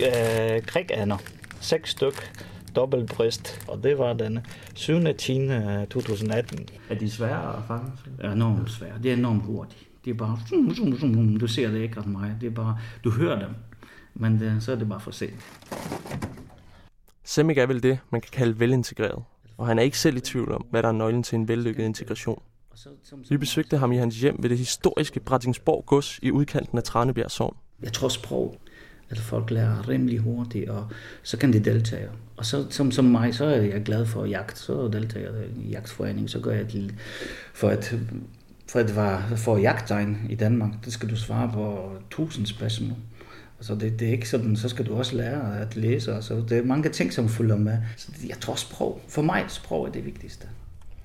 øh, 0.07 0.63
krigander. 0.63 1.17
Seks 1.61 1.91
styk 1.91 2.33
dobbeltbrist, 2.77 3.61
og 3.69 3.83
det 3.83 3.99
var 3.99 4.13
den 4.13 4.39
7. 4.75 4.93
10. 5.19 5.49
2018. 5.91 6.69
Er 6.91 6.95
de 6.95 7.11
svære 7.11 7.57
at 7.57 7.63
fange? 7.69 7.93
Det 8.17 8.27
er 8.27 8.33
enormt 8.33 8.71
svært. 8.71 9.03
Det 9.03 9.13
er 9.13 9.17
enormt 9.17 9.43
hurtigt. 9.43 9.84
Det 10.05 10.11
er 10.11 10.15
bare... 10.15 10.39
zoom, 10.49 10.75
zoom, 10.75 10.99
zoom. 10.99 11.37
Du 11.37 11.47
ser 11.47 11.71
det 11.71 11.81
ikke 11.81 12.01
ret 12.01 12.07
meget. 12.07 12.37
Det 12.41 12.47
er 12.47 12.51
bare... 12.51 12.79
Du 13.05 13.11
hører 13.11 13.39
dem. 13.39 13.51
Men 14.15 14.41
det, 14.41 14.63
så 14.63 14.73
er 14.73 14.77
det 14.77 14.89
bare 14.89 15.01
for 15.01 15.11
sent. 15.11 15.41
Semik 17.25 17.59
er 17.59 17.67
vel 17.67 17.83
det, 17.83 17.99
man 18.11 18.21
kan 18.21 18.31
kalde 18.33 18.61
velintegreret, 18.61 19.23
og 19.59 19.67
han 19.67 19.79
er 19.79 19.83
ikke 19.83 19.99
selv 19.99 20.17
i 20.17 20.21
tvivl 20.21 20.53
om, 20.53 20.67
hvad 20.71 20.83
der 20.83 20.89
er 20.89 20.93
nøglen 20.93 21.23
til 21.23 21.37
en 21.37 21.49
vellykket 21.49 21.85
integration. 21.85 22.43
Vi 23.29 23.37
besøgte 23.37 23.79
ham 23.79 23.93
i 23.93 23.97
hans 23.97 24.21
hjem 24.21 24.37
ved 24.39 24.51
det 24.51 24.59
historiske 24.59 25.21
Brattingsborg 25.21 25.85
gods 25.87 26.19
i 26.23 26.31
udkanten 26.31 26.79
af 26.79 26.85
Tranebjerg 26.85 27.31
Sogn. 27.31 27.57
Jeg 27.83 27.93
tror 27.93 28.09
sprog, 28.09 28.61
at 29.11 29.19
folk 29.19 29.51
lærer 29.51 29.89
rimelig 29.89 30.19
hurtigt, 30.19 30.71
og 30.71 30.89
så 31.23 31.39
kan 31.39 31.53
de 31.53 31.61
deltage. 31.61 32.09
Og 32.37 32.47
så, 32.47 32.67
som, 32.71 32.91
som 32.91 33.05
mig, 33.05 33.35
så 33.35 33.45
er 33.45 33.61
jeg 33.61 33.83
glad 33.83 34.07
for 34.07 34.25
jagt, 34.25 34.59
så 34.59 34.89
deltager 34.89 35.33
jeg 35.33 35.49
i 35.65 35.69
jagtforening, 35.69 36.31
så 36.31 36.41
gør 36.41 36.53
jeg 36.53 36.73
det 36.73 36.95
for 37.55 37.69
at 37.69 37.95
for 38.67 38.81
at 38.81 38.97
være 38.97 39.37
for 39.37 39.57
jagttegn 39.57 40.27
i 40.31 40.35
Danmark, 40.35 40.71
det 40.85 40.93
skal 40.93 41.11
du 41.11 41.17
svare 41.17 41.51
på 41.55 41.93
tusind 42.11 42.47
spørgsmål. 42.47 42.97
Altså 43.59 43.75
det, 43.75 44.01
det 44.01 44.09
er 44.09 44.13
ikke 44.13 44.29
sådan, 44.29 44.57
så 44.57 44.69
skal 44.69 44.87
du 44.87 44.95
også 44.95 45.17
lære 45.17 45.59
at 45.59 45.77
læse. 45.77 46.19
Så 46.21 46.45
det 46.49 46.59
er 46.59 46.65
mange 46.65 46.89
ting, 46.89 47.13
som 47.13 47.29
følger 47.29 47.57
med. 47.57 47.79
Så 47.97 48.09
jeg 48.29 48.41
tror 48.41 48.55
sprog. 48.55 49.01
For 49.09 49.23
mig 49.23 49.45
sprog 49.49 49.87
er 49.87 49.93
det 49.93 50.05
vigtigste. 50.05 50.47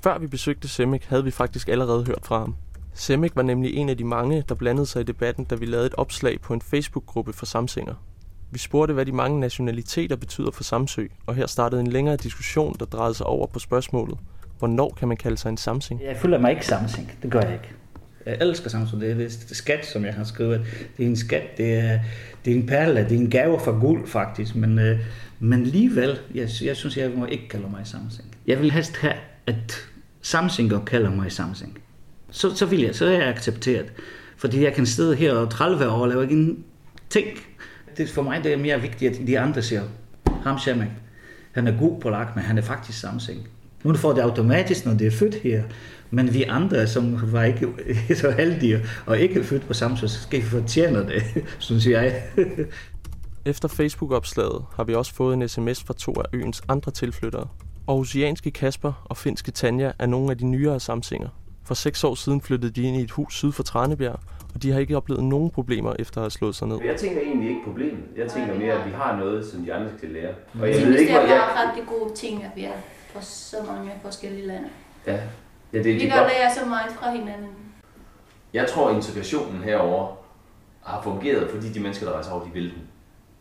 Før 0.03 0.17
vi 0.17 0.27
besøgte 0.27 0.67
Semik, 0.67 1.05
havde 1.05 1.23
vi 1.23 1.31
faktisk 1.31 1.69
allerede 1.69 2.05
hørt 2.05 2.21
fra 2.23 2.39
ham. 2.39 2.55
Semik 2.93 3.35
var 3.35 3.41
nemlig 3.41 3.75
en 3.75 3.89
af 3.89 3.97
de 3.97 4.03
mange, 4.03 4.43
der 4.49 4.55
blandede 4.55 4.85
sig 4.85 4.99
i 5.01 5.03
debatten, 5.03 5.45
da 5.45 5.55
vi 5.55 5.65
lavede 5.65 5.87
et 5.87 5.93
opslag 5.93 6.41
på 6.41 6.53
en 6.53 6.61
Facebook-gruppe 6.61 7.33
for 7.33 7.45
Samsinger. 7.45 7.93
Vi 8.51 8.59
spurgte, 8.59 8.93
hvad 8.93 9.05
de 9.05 9.11
mange 9.11 9.39
nationaliteter 9.39 10.15
betyder 10.15 10.51
for 10.51 10.63
Samsø, 10.63 11.07
og 11.25 11.35
her 11.35 11.47
startede 11.47 11.81
en 11.81 11.87
længere 11.87 12.17
diskussion, 12.17 12.75
der 12.79 12.85
drejede 12.85 13.13
sig 13.13 13.25
over 13.25 13.47
på 13.47 13.59
spørgsmålet. 13.59 14.17
Hvornår 14.59 14.95
kan 14.99 15.07
man 15.07 15.17
kalde 15.17 15.37
sig 15.37 15.49
en 15.49 15.57
Samsing? 15.57 16.01
Jeg 16.03 16.17
føler 16.17 16.39
mig 16.39 16.51
ikke 16.51 16.65
Samsing. 16.65 17.11
Det 17.23 17.31
gør 17.31 17.41
jeg 17.41 17.53
ikke. 17.53 17.69
Jeg 18.25 18.37
elsker 18.41 18.69
Samsung. 18.69 19.01
Det 19.01 19.11
er 19.11 19.15
det 19.15 19.57
skat, 19.57 19.85
som 19.85 20.05
jeg 20.05 20.13
har 20.13 20.23
skrevet. 20.23 20.61
Det 20.97 21.05
er 21.05 21.09
en 21.09 21.15
skat. 21.15 21.57
Det 21.57 21.73
er, 21.73 21.99
det 22.45 22.53
er 22.53 22.57
en 22.57 22.67
perle. 22.67 23.03
Det 23.03 23.11
er 23.11 23.19
en 23.19 23.29
gave 23.29 23.59
fra 23.59 23.71
guld, 23.71 24.07
faktisk. 24.07 24.55
Men, 24.55 24.79
øh, 24.79 24.99
men 25.39 25.61
alligevel, 25.61 26.19
jeg, 26.35 26.49
jeg 26.63 26.75
synes, 26.75 26.97
jeg 26.97 27.11
må 27.15 27.25
ikke 27.25 27.47
kalde 27.47 27.69
mig 27.69 27.87
Samsung. 27.87 28.27
Jeg 28.47 28.59
vil 28.59 28.71
helst 28.71 28.97
have, 28.97 29.13
at 29.47 29.87
Samsinger 30.21 30.85
kalder 30.85 31.11
mig 31.11 31.31
Samsung. 31.31 31.77
Så, 32.31 32.55
så 32.55 32.65
vil 32.65 32.81
jeg, 32.81 32.95
så 32.95 33.05
er 33.05 33.11
jeg 33.11 33.27
accepteret. 33.27 33.93
Fordi 34.37 34.63
jeg 34.63 34.73
kan 34.73 34.85
sidde 34.85 35.15
her 35.15 35.33
og 35.33 35.51
30 35.51 35.89
år 35.89 35.91
og 35.91 36.07
lave 36.07 36.23
ikke 36.23 36.35
en 36.35 36.63
ting. 37.09 37.27
Det, 37.97 38.09
for 38.09 38.21
mig 38.21 38.43
det 38.43 38.53
er 38.53 38.57
mere 38.57 38.81
vigtigt, 38.81 39.19
at 39.19 39.27
de 39.27 39.39
andre 39.39 39.61
siger, 39.61 39.83
ham 40.43 40.59
Shemek, 40.59 40.89
han 41.51 41.67
er 41.67 41.79
god 41.79 42.01
på 42.01 42.09
lagt, 42.09 42.35
men 42.35 42.45
han 42.45 42.57
er 42.57 42.61
faktisk 42.61 42.99
Samsung. 42.99 43.47
Nu 43.83 43.93
får 43.93 44.13
det 44.13 44.21
automatisk, 44.21 44.85
når 44.85 44.93
det 44.93 45.07
er 45.07 45.11
født 45.11 45.35
her. 45.35 45.63
Men 46.11 46.33
vi 46.33 46.43
andre, 46.43 46.87
som 46.87 47.33
var 47.33 47.43
ikke 47.43 47.67
så 48.21 48.31
heldige 48.31 48.79
og 49.05 49.19
ikke 49.19 49.43
født 49.43 49.67
på 49.67 49.73
Samsø, 49.73 50.07
så 50.07 50.21
skal 50.21 50.39
vi 50.39 50.45
fortjene 50.45 51.07
det, 51.07 51.23
synes 51.59 51.87
jeg. 51.87 52.23
Efter 53.45 53.67
Facebook-opslaget 53.67 54.65
har 54.75 54.83
vi 54.83 54.95
også 54.95 55.13
fået 55.13 55.33
en 55.33 55.49
sms 55.49 55.83
fra 55.83 55.93
to 55.93 56.11
af 56.11 56.23
øens 56.33 56.61
andre 56.67 56.91
tilflyttere. 56.91 57.47
Aarhusianske 57.87 58.51
Kasper 58.51 59.05
og 59.05 59.17
finske 59.17 59.51
Tanja 59.51 59.91
er 59.99 60.05
nogle 60.05 60.31
af 60.31 60.37
de 60.37 60.45
nyere 60.45 60.79
samsinger. 60.79 61.29
For 61.65 61.73
seks 61.73 62.03
år 62.03 62.15
siden 62.15 62.41
flyttede 62.41 62.71
de 62.71 62.83
ind 62.83 62.97
i 62.97 63.01
et 63.01 63.11
hus 63.11 63.35
syd 63.35 63.51
for 63.51 63.63
Tranebjerg, 63.63 64.19
og 64.55 64.63
de 64.63 64.71
har 64.71 64.79
ikke 64.79 64.97
oplevet 64.97 65.23
nogen 65.23 65.49
problemer 65.49 65.93
efter 65.99 66.17
at 66.17 66.23
have 66.23 66.31
slået 66.31 66.55
sig 66.55 66.67
ned. 66.67 66.77
Jeg 66.85 66.95
tænker 66.95 67.21
egentlig 67.21 67.49
ikke 67.49 67.61
problemet. 67.65 68.03
Jeg 68.17 68.31
tænker 68.31 68.55
mere, 68.55 68.73
at 68.73 68.85
vi 68.85 68.91
har 68.91 69.17
noget, 69.19 69.45
som 69.45 69.63
de 69.63 69.73
andre 69.73 69.89
skal 69.97 70.09
lære. 70.09 70.29
Og 70.53 70.59
jeg, 70.59 70.67
jeg 70.67 70.75
synes, 70.75 70.97
det 70.97 71.11
er 71.11 71.27
bare 71.27 71.69
rigtig 71.69 71.83
gode 71.87 72.15
ting, 72.15 72.43
at 72.43 72.51
vi 72.55 72.63
er 72.63 72.71
fra 73.19 73.25
så 73.25 73.71
mange 73.71 73.91
forskellige 74.01 74.47
lande. 74.47 74.69
Ja. 75.07 75.19
ja 75.73 75.77
det, 75.77 75.85
vi 75.85 75.99
kan 75.99 76.09
lære 76.09 76.53
så 76.59 76.65
meget 76.65 76.91
fra 76.91 77.11
hinanden. 77.11 77.49
Jeg 78.53 78.67
tror, 78.69 78.89
at 78.89 78.95
integrationen 78.95 79.63
herover 79.63 80.15
har 80.83 81.01
fungeret, 81.01 81.49
fordi 81.49 81.69
de 81.69 81.79
mennesker, 81.79 82.05
der 82.05 82.13
rejser 82.13 82.31
over, 82.31 82.43
de 82.43 82.53
vil 82.53 82.63
den. 82.63 82.87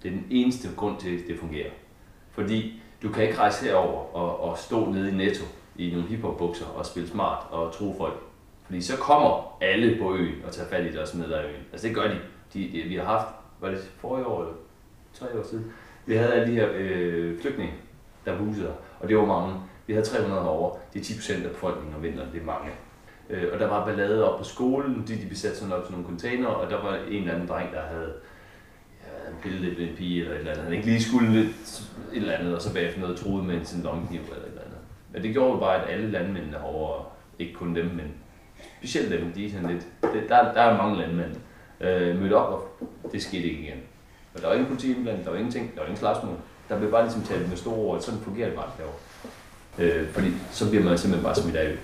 Det 0.03 0.09
er 0.09 0.13
den 0.13 0.27
eneste 0.31 0.69
grund 0.77 1.01
til, 1.01 1.19
at 1.19 1.23
det 1.29 1.39
fungerer. 1.41 1.71
Fordi 2.31 2.83
du 3.03 3.09
kan 3.13 3.23
ikke 3.23 3.39
rejse 3.39 3.65
herover 3.65 4.17
og, 4.17 4.41
og 4.41 4.59
stå 4.59 4.91
nede 4.91 5.09
i 5.11 5.15
Netto 5.15 5.45
i 5.77 5.91
nogle 5.91 6.09
hiphop-bukser 6.09 6.67
og 6.67 6.87
spille 6.87 7.09
smart 7.09 7.47
og 7.51 7.73
tro 7.73 7.95
folk. 7.99 8.23
Fordi 8.65 8.83
så 8.83 8.97
kommer 8.97 9.59
alle 9.61 9.99
på 10.03 10.15
øen 10.15 10.35
og 10.47 10.53
tager 10.53 10.69
fat 10.69 10.85
i 10.85 10.93
det 10.93 10.99
og 10.99 11.09
smider 11.09 11.43
øen. 11.43 11.63
Altså 11.73 11.89
det 11.89 11.97
gør 11.97 12.09
de. 12.09 12.19
de, 12.55 12.71
de 12.73 12.83
vi 12.83 12.97
har 12.97 13.05
haft, 13.05 13.27
var 13.61 13.69
det 13.69 13.79
forrige 14.01 14.27
år 14.27 14.41
eller 14.41 14.55
tre 15.15 15.27
år 15.39 15.47
siden, 15.51 15.73
vi 16.07 16.17
havde 16.17 16.33
alle 16.33 16.53
de 16.53 16.61
her 16.61 16.69
øh, 16.75 17.41
flygtninge, 17.41 17.75
der 18.25 18.39
der. 18.39 18.73
Og 19.01 19.09
det 19.09 19.17
var 19.17 19.25
mange. 19.25 19.55
Vi 19.89 19.93
havde 19.93 20.07
300 20.07 20.49
over. 20.49 20.77
Det 20.93 21.01
er 21.01 21.05
10 21.05 21.15
procent 21.15 21.45
af 21.45 21.51
befolkningen 21.51 21.95
om 21.97 22.03
vinteren. 22.03 22.33
Det 22.33 22.41
er 22.41 22.45
mange. 22.45 22.71
Øh, 23.31 23.53
og 23.53 23.59
der 23.59 23.67
var 23.67 23.87
ballade 23.87 24.31
op 24.31 24.39
på 24.39 24.45
skolen, 24.45 25.05
de, 25.09 25.23
de 25.23 25.27
besatte 25.29 25.59
sådan 25.59 25.73
op 25.73 25.85
til 25.85 25.93
nogle 25.93 26.07
container, 26.07 26.49
og 26.49 26.71
der 26.71 26.83
var 26.83 26.97
en 26.97 27.23
eller 27.23 27.35
anden 27.35 27.49
dreng, 27.49 27.73
der 27.73 27.81
havde 27.81 28.13
ja, 29.03 29.33
pillet 29.43 29.61
lidt 29.61 29.79
med 29.79 29.89
en 29.89 29.97
pige 29.97 30.21
eller 30.21 30.33
et 30.33 30.39
eller 30.39 30.53
andet. 30.53 30.65
Han 30.65 30.73
ikke 30.73 30.87
lige 30.87 31.03
skulle 31.03 31.33
lidt 31.33 31.57
et 32.13 32.17
eller 32.17 32.33
andet, 32.33 32.55
og 32.57 32.63
så 32.63 32.75
bagefter 32.75 33.01
noget 33.01 33.17
troede 33.17 33.45
med 33.45 33.55
en 33.55 33.65
sin 33.65 33.83
longkniv 33.83 34.21
eller 34.21 34.37
et 34.37 34.49
eller 34.49 34.61
andet. 34.61 34.79
Men 35.13 35.23
det 35.23 35.33
gjorde 35.33 35.53
jo 35.53 35.59
bare, 35.59 35.83
at 35.83 35.91
alle 35.95 36.11
landmændene 36.11 36.63
over, 36.63 37.13
ikke 37.39 37.55
kun 37.55 37.75
dem, 37.77 37.87
men 37.87 38.15
specielt 38.79 39.11
dem, 39.11 39.33
de 39.33 39.47
er 39.47 39.51
sådan 39.51 39.71
lidt, 39.71 39.87
det, 40.03 40.29
der, 40.29 40.53
der 40.53 40.61
er 40.61 40.77
mange 40.77 40.99
landmænd, 40.99 41.37
øh, 41.81 42.21
mødte 42.21 42.35
op, 42.35 42.81
og 43.05 43.13
det 43.13 43.23
skete 43.23 43.43
ikke 43.43 43.63
igen. 43.63 43.81
Og 44.35 44.41
der 44.41 44.47
var 44.47 44.55
ingen 44.55 44.69
politi 44.69 45.05
der 45.25 45.31
var 45.31 45.37
ingenting, 45.37 45.75
der 45.75 45.81
var 45.81 45.87
ingen 45.87 45.99
slagsmål. 45.99 46.37
Der 46.69 46.79
blev 46.79 46.91
bare 46.91 47.03
ligesom 47.03 47.23
talt 47.23 47.49
med 47.49 47.57
store 47.57 47.77
ord, 47.77 48.01
sådan 48.01 48.21
fungerer 48.21 48.49
det 48.49 48.57
bare 48.57 48.71
derovre. 48.79 49.08
Øh, 49.79 50.09
fordi 50.09 50.29
så 50.51 50.71
bliver 50.71 50.85
man 50.85 50.99
simpelthen 50.99 51.25
bare 51.25 51.35
smidt 51.35 51.57
af. 51.57 51.77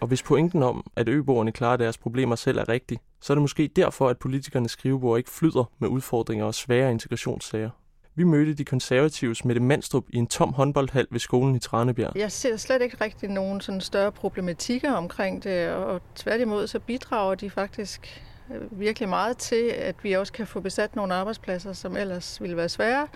Og 0.00 0.06
hvis 0.08 0.22
pointen 0.22 0.62
om, 0.62 0.90
at 0.96 1.08
øboerne 1.08 1.52
klarer 1.52 1.76
deres 1.76 1.98
problemer 1.98 2.36
selv 2.36 2.58
er 2.58 2.68
rigtig, 2.68 2.98
så 3.20 3.32
er 3.32 3.34
det 3.34 3.42
måske 3.42 3.70
derfor, 3.76 4.08
at 4.08 4.18
politikernes 4.18 4.72
skrivebord 4.72 5.18
ikke 5.18 5.30
flyder 5.30 5.70
med 5.78 5.88
udfordringer 5.88 6.44
og 6.44 6.54
svære 6.54 6.90
integrationssager. 6.90 7.70
Vi 8.14 8.24
mødte 8.24 8.54
de 8.54 8.64
konservatives 8.64 9.44
Mette 9.44 9.62
Mandstrup 9.62 10.04
i 10.08 10.16
en 10.16 10.26
tom 10.26 10.52
håndboldhal 10.52 11.06
ved 11.10 11.20
skolen 11.20 11.54
i 11.54 11.58
Tranebjerg. 11.58 12.12
Jeg 12.16 12.32
ser 12.32 12.56
slet 12.56 12.82
ikke 12.82 12.96
rigtig 13.00 13.28
nogen 13.28 13.60
sådan 13.60 13.80
større 13.80 14.12
problematikker 14.12 14.92
omkring 14.92 15.44
det, 15.44 15.68
og 15.68 16.00
tværtimod 16.14 16.66
så 16.66 16.78
bidrager 16.78 17.34
de 17.34 17.50
faktisk 17.50 18.22
øh, 18.54 18.80
virkelig 18.80 19.08
meget 19.08 19.36
til, 19.36 19.72
at 19.76 19.94
vi 20.02 20.12
også 20.12 20.32
kan 20.32 20.46
få 20.46 20.60
besat 20.60 20.96
nogle 20.96 21.14
arbejdspladser, 21.14 21.72
som 21.72 21.96
ellers 21.96 22.40
ville 22.40 22.56
være 22.56 22.68
svære 22.68 23.06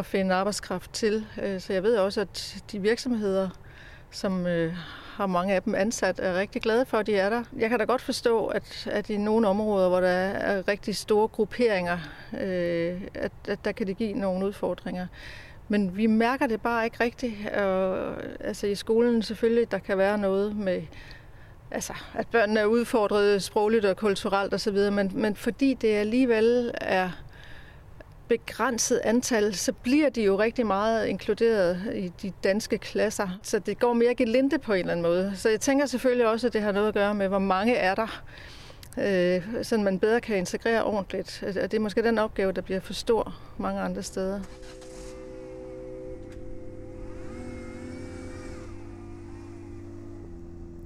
at 0.00 0.06
finde 0.06 0.34
arbejdskraft 0.34 0.92
til. 0.92 1.26
Øh, 1.42 1.60
så 1.60 1.72
jeg 1.72 1.82
ved 1.82 1.96
også, 1.96 2.20
at 2.20 2.62
de 2.72 2.80
virksomheder, 2.80 3.48
som 4.10 4.46
øh, 4.46 4.74
har 5.14 5.26
mange 5.26 5.54
af 5.54 5.62
dem 5.62 5.74
ansat, 5.74 6.20
er 6.20 6.34
rigtig 6.34 6.62
glade 6.62 6.84
for, 6.86 6.98
at 6.98 7.06
de 7.06 7.16
er 7.16 7.30
der. 7.30 7.44
Jeg 7.56 7.70
kan 7.70 7.78
da 7.78 7.84
godt 7.84 8.02
forstå, 8.02 8.46
at, 8.46 8.88
at 8.90 9.10
i 9.10 9.16
nogle 9.16 9.48
områder, 9.48 9.88
hvor 9.88 10.00
der 10.00 10.08
er 10.08 10.68
rigtig 10.68 10.96
store 10.96 11.28
grupperinger, 11.28 11.98
øh, 12.40 13.00
at, 13.14 13.32
at 13.48 13.64
der 13.64 13.72
kan 13.72 13.86
det 13.86 13.96
give 13.96 14.12
nogle 14.12 14.46
udfordringer. 14.46 15.06
Men 15.68 15.96
vi 15.96 16.06
mærker 16.06 16.46
det 16.46 16.60
bare 16.60 16.84
ikke 16.84 17.04
rigtigt. 17.04 17.48
Og, 17.48 18.14
altså 18.40 18.66
i 18.66 18.74
skolen 18.74 19.22
selvfølgelig, 19.22 19.70
der 19.70 19.78
kan 19.78 19.98
være 19.98 20.18
noget 20.18 20.56
med, 20.56 20.82
altså, 21.70 21.92
at 22.14 22.26
børnene 22.26 22.60
er 22.60 22.64
udfordret 22.64 23.42
sprogligt 23.42 23.84
og 23.84 23.96
kulturelt 23.96 24.54
osv., 24.54 24.76
men, 24.92 25.10
men 25.14 25.36
fordi 25.36 25.74
det 25.74 25.94
alligevel 25.94 26.70
er 26.74 27.10
begrænset 28.30 29.00
antal, 29.04 29.54
så 29.54 29.72
bliver 29.72 30.08
de 30.08 30.22
jo 30.22 30.38
rigtig 30.38 30.66
meget 30.66 31.06
inkluderet 31.06 31.78
i 31.94 32.12
de 32.22 32.32
danske 32.44 32.78
klasser. 32.78 33.28
Så 33.42 33.58
det 33.58 33.78
går 33.78 33.92
mere 33.92 34.14
gelinde 34.14 34.58
på 34.58 34.72
en 34.72 34.78
eller 34.78 34.92
anden 34.92 35.02
måde. 35.02 35.32
Så 35.36 35.48
jeg 35.48 35.60
tænker 35.60 35.86
selvfølgelig 35.86 36.28
også, 36.28 36.46
at 36.46 36.52
det 36.52 36.62
har 36.62 36.72
noget 36.72 36.88
at 36.88 36.94
gøre 36.94 37.14
med, 37.14 37.28
hvor 37.28 37.38
mange 37.38 37.74
er 37.74 37.94
der, 37.94 38.22
øh, 38.98 39.64
så 39.64 39.78
man 39.78 39.98
bedre 39.98 40.20
kan 40.20 40.36
integrere 40.36 40.84
ordentligt. 40.84 41.44
Og 41.46 41.54
Det 41.54 41.74
er 41.74 41.80
måske 41.80 42.02
den 42.02 42.18
opgave, 42.18 42.52
der 42.52 42.62
bliver 42.62 42.80
for 42.80 42.92
stor 42.92 43.34
mange 43.58 43.80
andre 43.80 44.02
steder. 44.02 44.40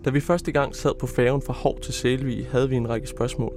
Da 0.04 0.10
vi 0.10 0.20
første 0.20 0.52
gang 0.52 0.76
sad 0.76 0.92
på 1.00 1.06
færgen 1.06 1.42
fra 1.42 1.52
Hov 1.52 1.80
til 1.80 1.94
Selvig, 1.94 2.48
havde 2.50 2.68
vi 2.68 2.76
en 2.76 2.88
række 2.88 3.06
spørgsmål. 3.06 3.52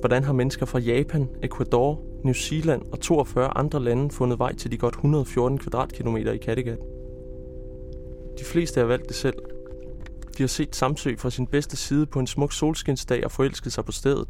Hvordan 0.00 0.24
har 0.24 0.32
mennesker 0.32 0.66
fra 0.66 0.78
Japan, 0.78 1.28
Ecuador, 1.42 2.13
New 2.24 2.34
Zealand 2.34 2.82
og 2.92 3.00
42 3.00 3.56
andre 3.56 3.80
lande 3.80 4.10
fundet 4.10 4.38
vej 4.38 4.54
til 4.54 4.70
de 4.70 4.78
godt 4.78 4.94
114 4.94 5.58
kvadratkilometer 5.58 6.32
i 6.32 6.36
Kattegat? 6.36 6.78
De 8.38 8.44
fleste 8.44 8.80
har 8.80 8.86
valgt 8.86 9.08
det 9.08 9.16
selv. 9.16 9.34
De 10.38 10.42
har 10.42 10.48
set 10.48 10.76
Samsø 10.76 11.16
fra 11.18 11.30
sin 11.30 11.46
bedste 11.46 11.76
side 11.76 12.06
på 12.06 12.18
en 12.18 12.26
smuk 12.26 12.52
solskinsdag 12.52 13.24
og 13.24 13.30
forelsket 13.30 13.72
sig 13.72 13.84
på 13.84 13.92
stedet. 13.92 14.28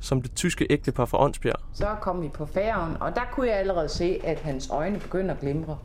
Som 0.00 0.22
det 0.22 0.34
tyske 0.34 0.66
ægtepar 0.70 1.04
fra 1.04 1.24
Ånsbjerg. 1.24 1.60
Så 1.72 1.96
kom 2.00 2.22
vi 2.22 2.28
på 2.28 2.46
færgen, 2.46 2.96
og 3.00 3.14
der 3.14 3.22
kunne 3.32 3.46
jeg 3.48 3.56
allerede 3.56 3.88
se, 3.88 4.20
at 4.24 4.38
hans 4.38 4.70
øjne 4.70 4.98
begyndte 4.98 5.34
at 5.34 5.40
glimre. 5.40 5.78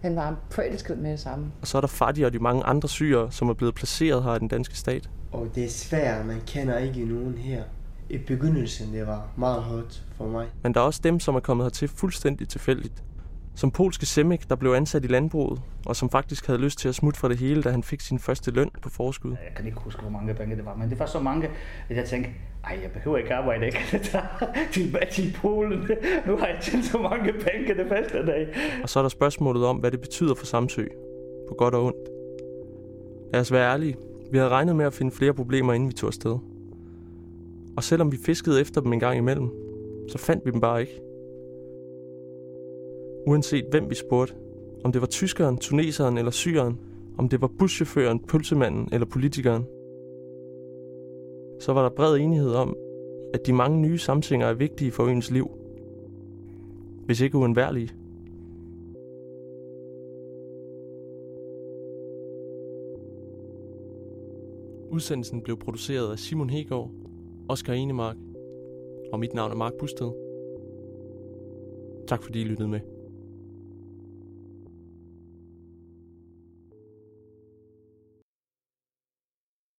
Han 0.00 0.16
var 0.16 0.36
forelsket 0.50 0.98
med 0.98 1.10
det 1.10 1.20
samme. 1.20 1.52
Og 1.60 1.66
så 1.66 1.78
er 1.78 1.80
der 1.80 1.88
Fadi 1.88 2.22
og 2.22 2.32
de 2.32 2.38
mange 2.38 2.64
andre 2.64 2.88
syre, 2.88 3.32
som 3.32 3.48
er 3.48 3.54
blevet 3.54 3.74
placeret 3.74 4.22
her 4.22 4.34
i 4.34 4.38
den 4.38 4.48
danske 4.48 4.76
stat. 4.76 5.10
Og 5.32 5.48
det 5.54 5.64
er 5.64 5.70
svært, 5.70 6.26
man 6.26 6.40
kender 6.46 6.78
ikke 6.78 7.04
nogen 7.04 7.34
her 7.34 7.62
i 8.10 8.18
begyndelsen, 8.18 8.92
det 8.92 9.06
var 9.06 9.28
meget 9.36 9.62
hårdt 9.62 10.02
for 10.16 10.28
mig. 10.28 10.46
Men 10.62 10.74
der 10.74 10.80
er 10.80 10.84
også 10.84 11.00
dem, 11.04 11.20
som 11.20 11.34
er 11.34 11.40
kommet 11.40 11.64
hertil 11.64 11.88
fuldstændig 11.88 12.48
tilfældigt. 12.48 13.04
Som 13.54 13.70
polske 13.70 14.06
Semik, 14.06 14.48
der 14.48 14.56
blev 14.56 14.70
ansat 14.70 15.04
i 15.04 15.08
landbruget, 15.08 15.60
og 15.86 15.96
som 15.96 16.10
faktisk 16.10 16.46
havde 16.46 16.60
lyst 16.60 16.78
til 16.78 16.88
at 16.88 16.94
smutte 16.94 17.20
fra 17.20 17.28
det 17.28 17.36
hele, 17.38 17.62
da 17.62 17.70
han 17.70 17.82
fik 17.82 18.00
sin 18.00 18.18
første 18.18 18.50
løn 18.50 18.70
på 18.82 18.88
forskud. 18.88 19.30
Jeg 19.30 19.54
kan 19.56 19.66
ikke 19.66 19.78
huske, 19.78 20.02
hvor 20.02 20.10
mange 20.10 20.34
penge 20.34 20.56
det 20.56 20.64
var, 20.64 20.74
men 20.74 20.90
det 20.90 20.98
var 20.98 21.06
så 21.06 21.20
mange, 21.20 21.48
at 21.88 21.96
jeg 21.96 22.04
tænkte, 22.04 22.30
ej, 22.64 22.78
jeg 22.82 22.90
behøver 22.90 23.16
ikke 23.16 23.34
arbejde, 23.34 23.64
jeg 23.64 23.72
kan 23.72 24.02
tage 24.02 24.24
tilbage 24.72 25.10
til 25.12 25.36
Polen. 25.40 25.90
Nu 26.26 26.36
har 26.36 26.46
jeg 26.46 26.58
tjent 26.62 26.84
så 26.84 26.98
mange 26.98 27.32
penge 27.32 27.74
det 27.74 27.86
første 27.88 28.26
dag. 28.26 28.48
Og 28.82 28.88
så 28.88 28.98
er 28.98 29.02
der 29.02 29.08
spørgsmålet 29.08 29.64
om, 29.64 29.76
hvad 29.76 29.90
det 29.90 30.00
betyder 30.00 30.34
for 30.34 30.46
Samsø, 30.46 30.84
på 31.48 31.54
godt 31.58 31.74
og 31.74 31.84
ondt. 31.84 32.08
Lad 33.32 33.40
os 33.40 33.52
være 33.52 33.72
ærlige. 33.72 33.96
Vi 34.32 34.38
havde 34.38 34.50
regnet 34.50 34.76
med 34.76 34.84
at 34.84 34.94
finde 34.94 35.12
flere 35.12 35.34
problemer, 35.34 35.72
inden 35.72 35.88
vi 35.88 35.94
tog 35.94 36.06
afsted. 36.06 36.38
Og 37.78 37.84
selvom 37.84 38.12
vi 38.12 38.16
fiskede 38.16 38.60
efter 38.60 38.80
dem 38.80 38.92
en 38.92 39.00
gang 39.00 39.18
imellem, 39.18 39.50
så 40.08 40.18
fandt 40.18 40.46
vi 40.46 40.50
dem 40.50 40.60
bare 40.60 40.80
ikke. 40.80 41.00
Uanset 43.26 43.64
hvem 43.70 43.90
vi 43.90 43.94
spurgte, 43.94 44.34
om 44.84 44.92
det 44.92 45.00
var 45.00 45.06
tyskeren, 45.06 45.56
tuneseren 45.56 46.18
eller 46.18 46.30
syreren, 46.30 46.78
om 47.18 47.28
det 47.28 47.40
var 47.40 47.50
buschaufføren, 47.58 48.18
pølsemanden 48.18 48.88
eller 48.92 49.06
politikeren, 49.06 49.64
så 51.60 51.72
var 51.72 51.82
der 51.82 51.96
bred 51.96 52.16
enighed 52.16 52.52
om, 52.52 52.76
at 53.34 53.46
de 53.46 53.52
mange 53.52 53.80
nye 53.80 53.98
samtinger 53.98 54.46
er 54.46 54.54
vigtige 54.54 54.90
for 54.90 55.04
øens 55.04 55.30
liv. 55.30 55.50
Hvis 57.06 57.20
ikke 57.20 57.38
uundværlige. 57.38 57.90
Udsendelsen 64.90 65.42
blev 65.42 65.56
produceret 65.58 66.12
af 66.12 66.18
Simon 66.18 66.50
Hegård, 66.50 66.90
Oscar 67.48 67.72
Enemark 67.72 68.16
og 69.12 69.20
mit 69.20 69.34
navn 69.34 69.52
er 69.52 69.56
Mark 69.56 69.72
Busted. 69.78 70.12
Tak 72.08 72.22
fordi 72.22 72.40
I 72.40 72.44
lyttede 72.44 72.68
med. 72.68 72.80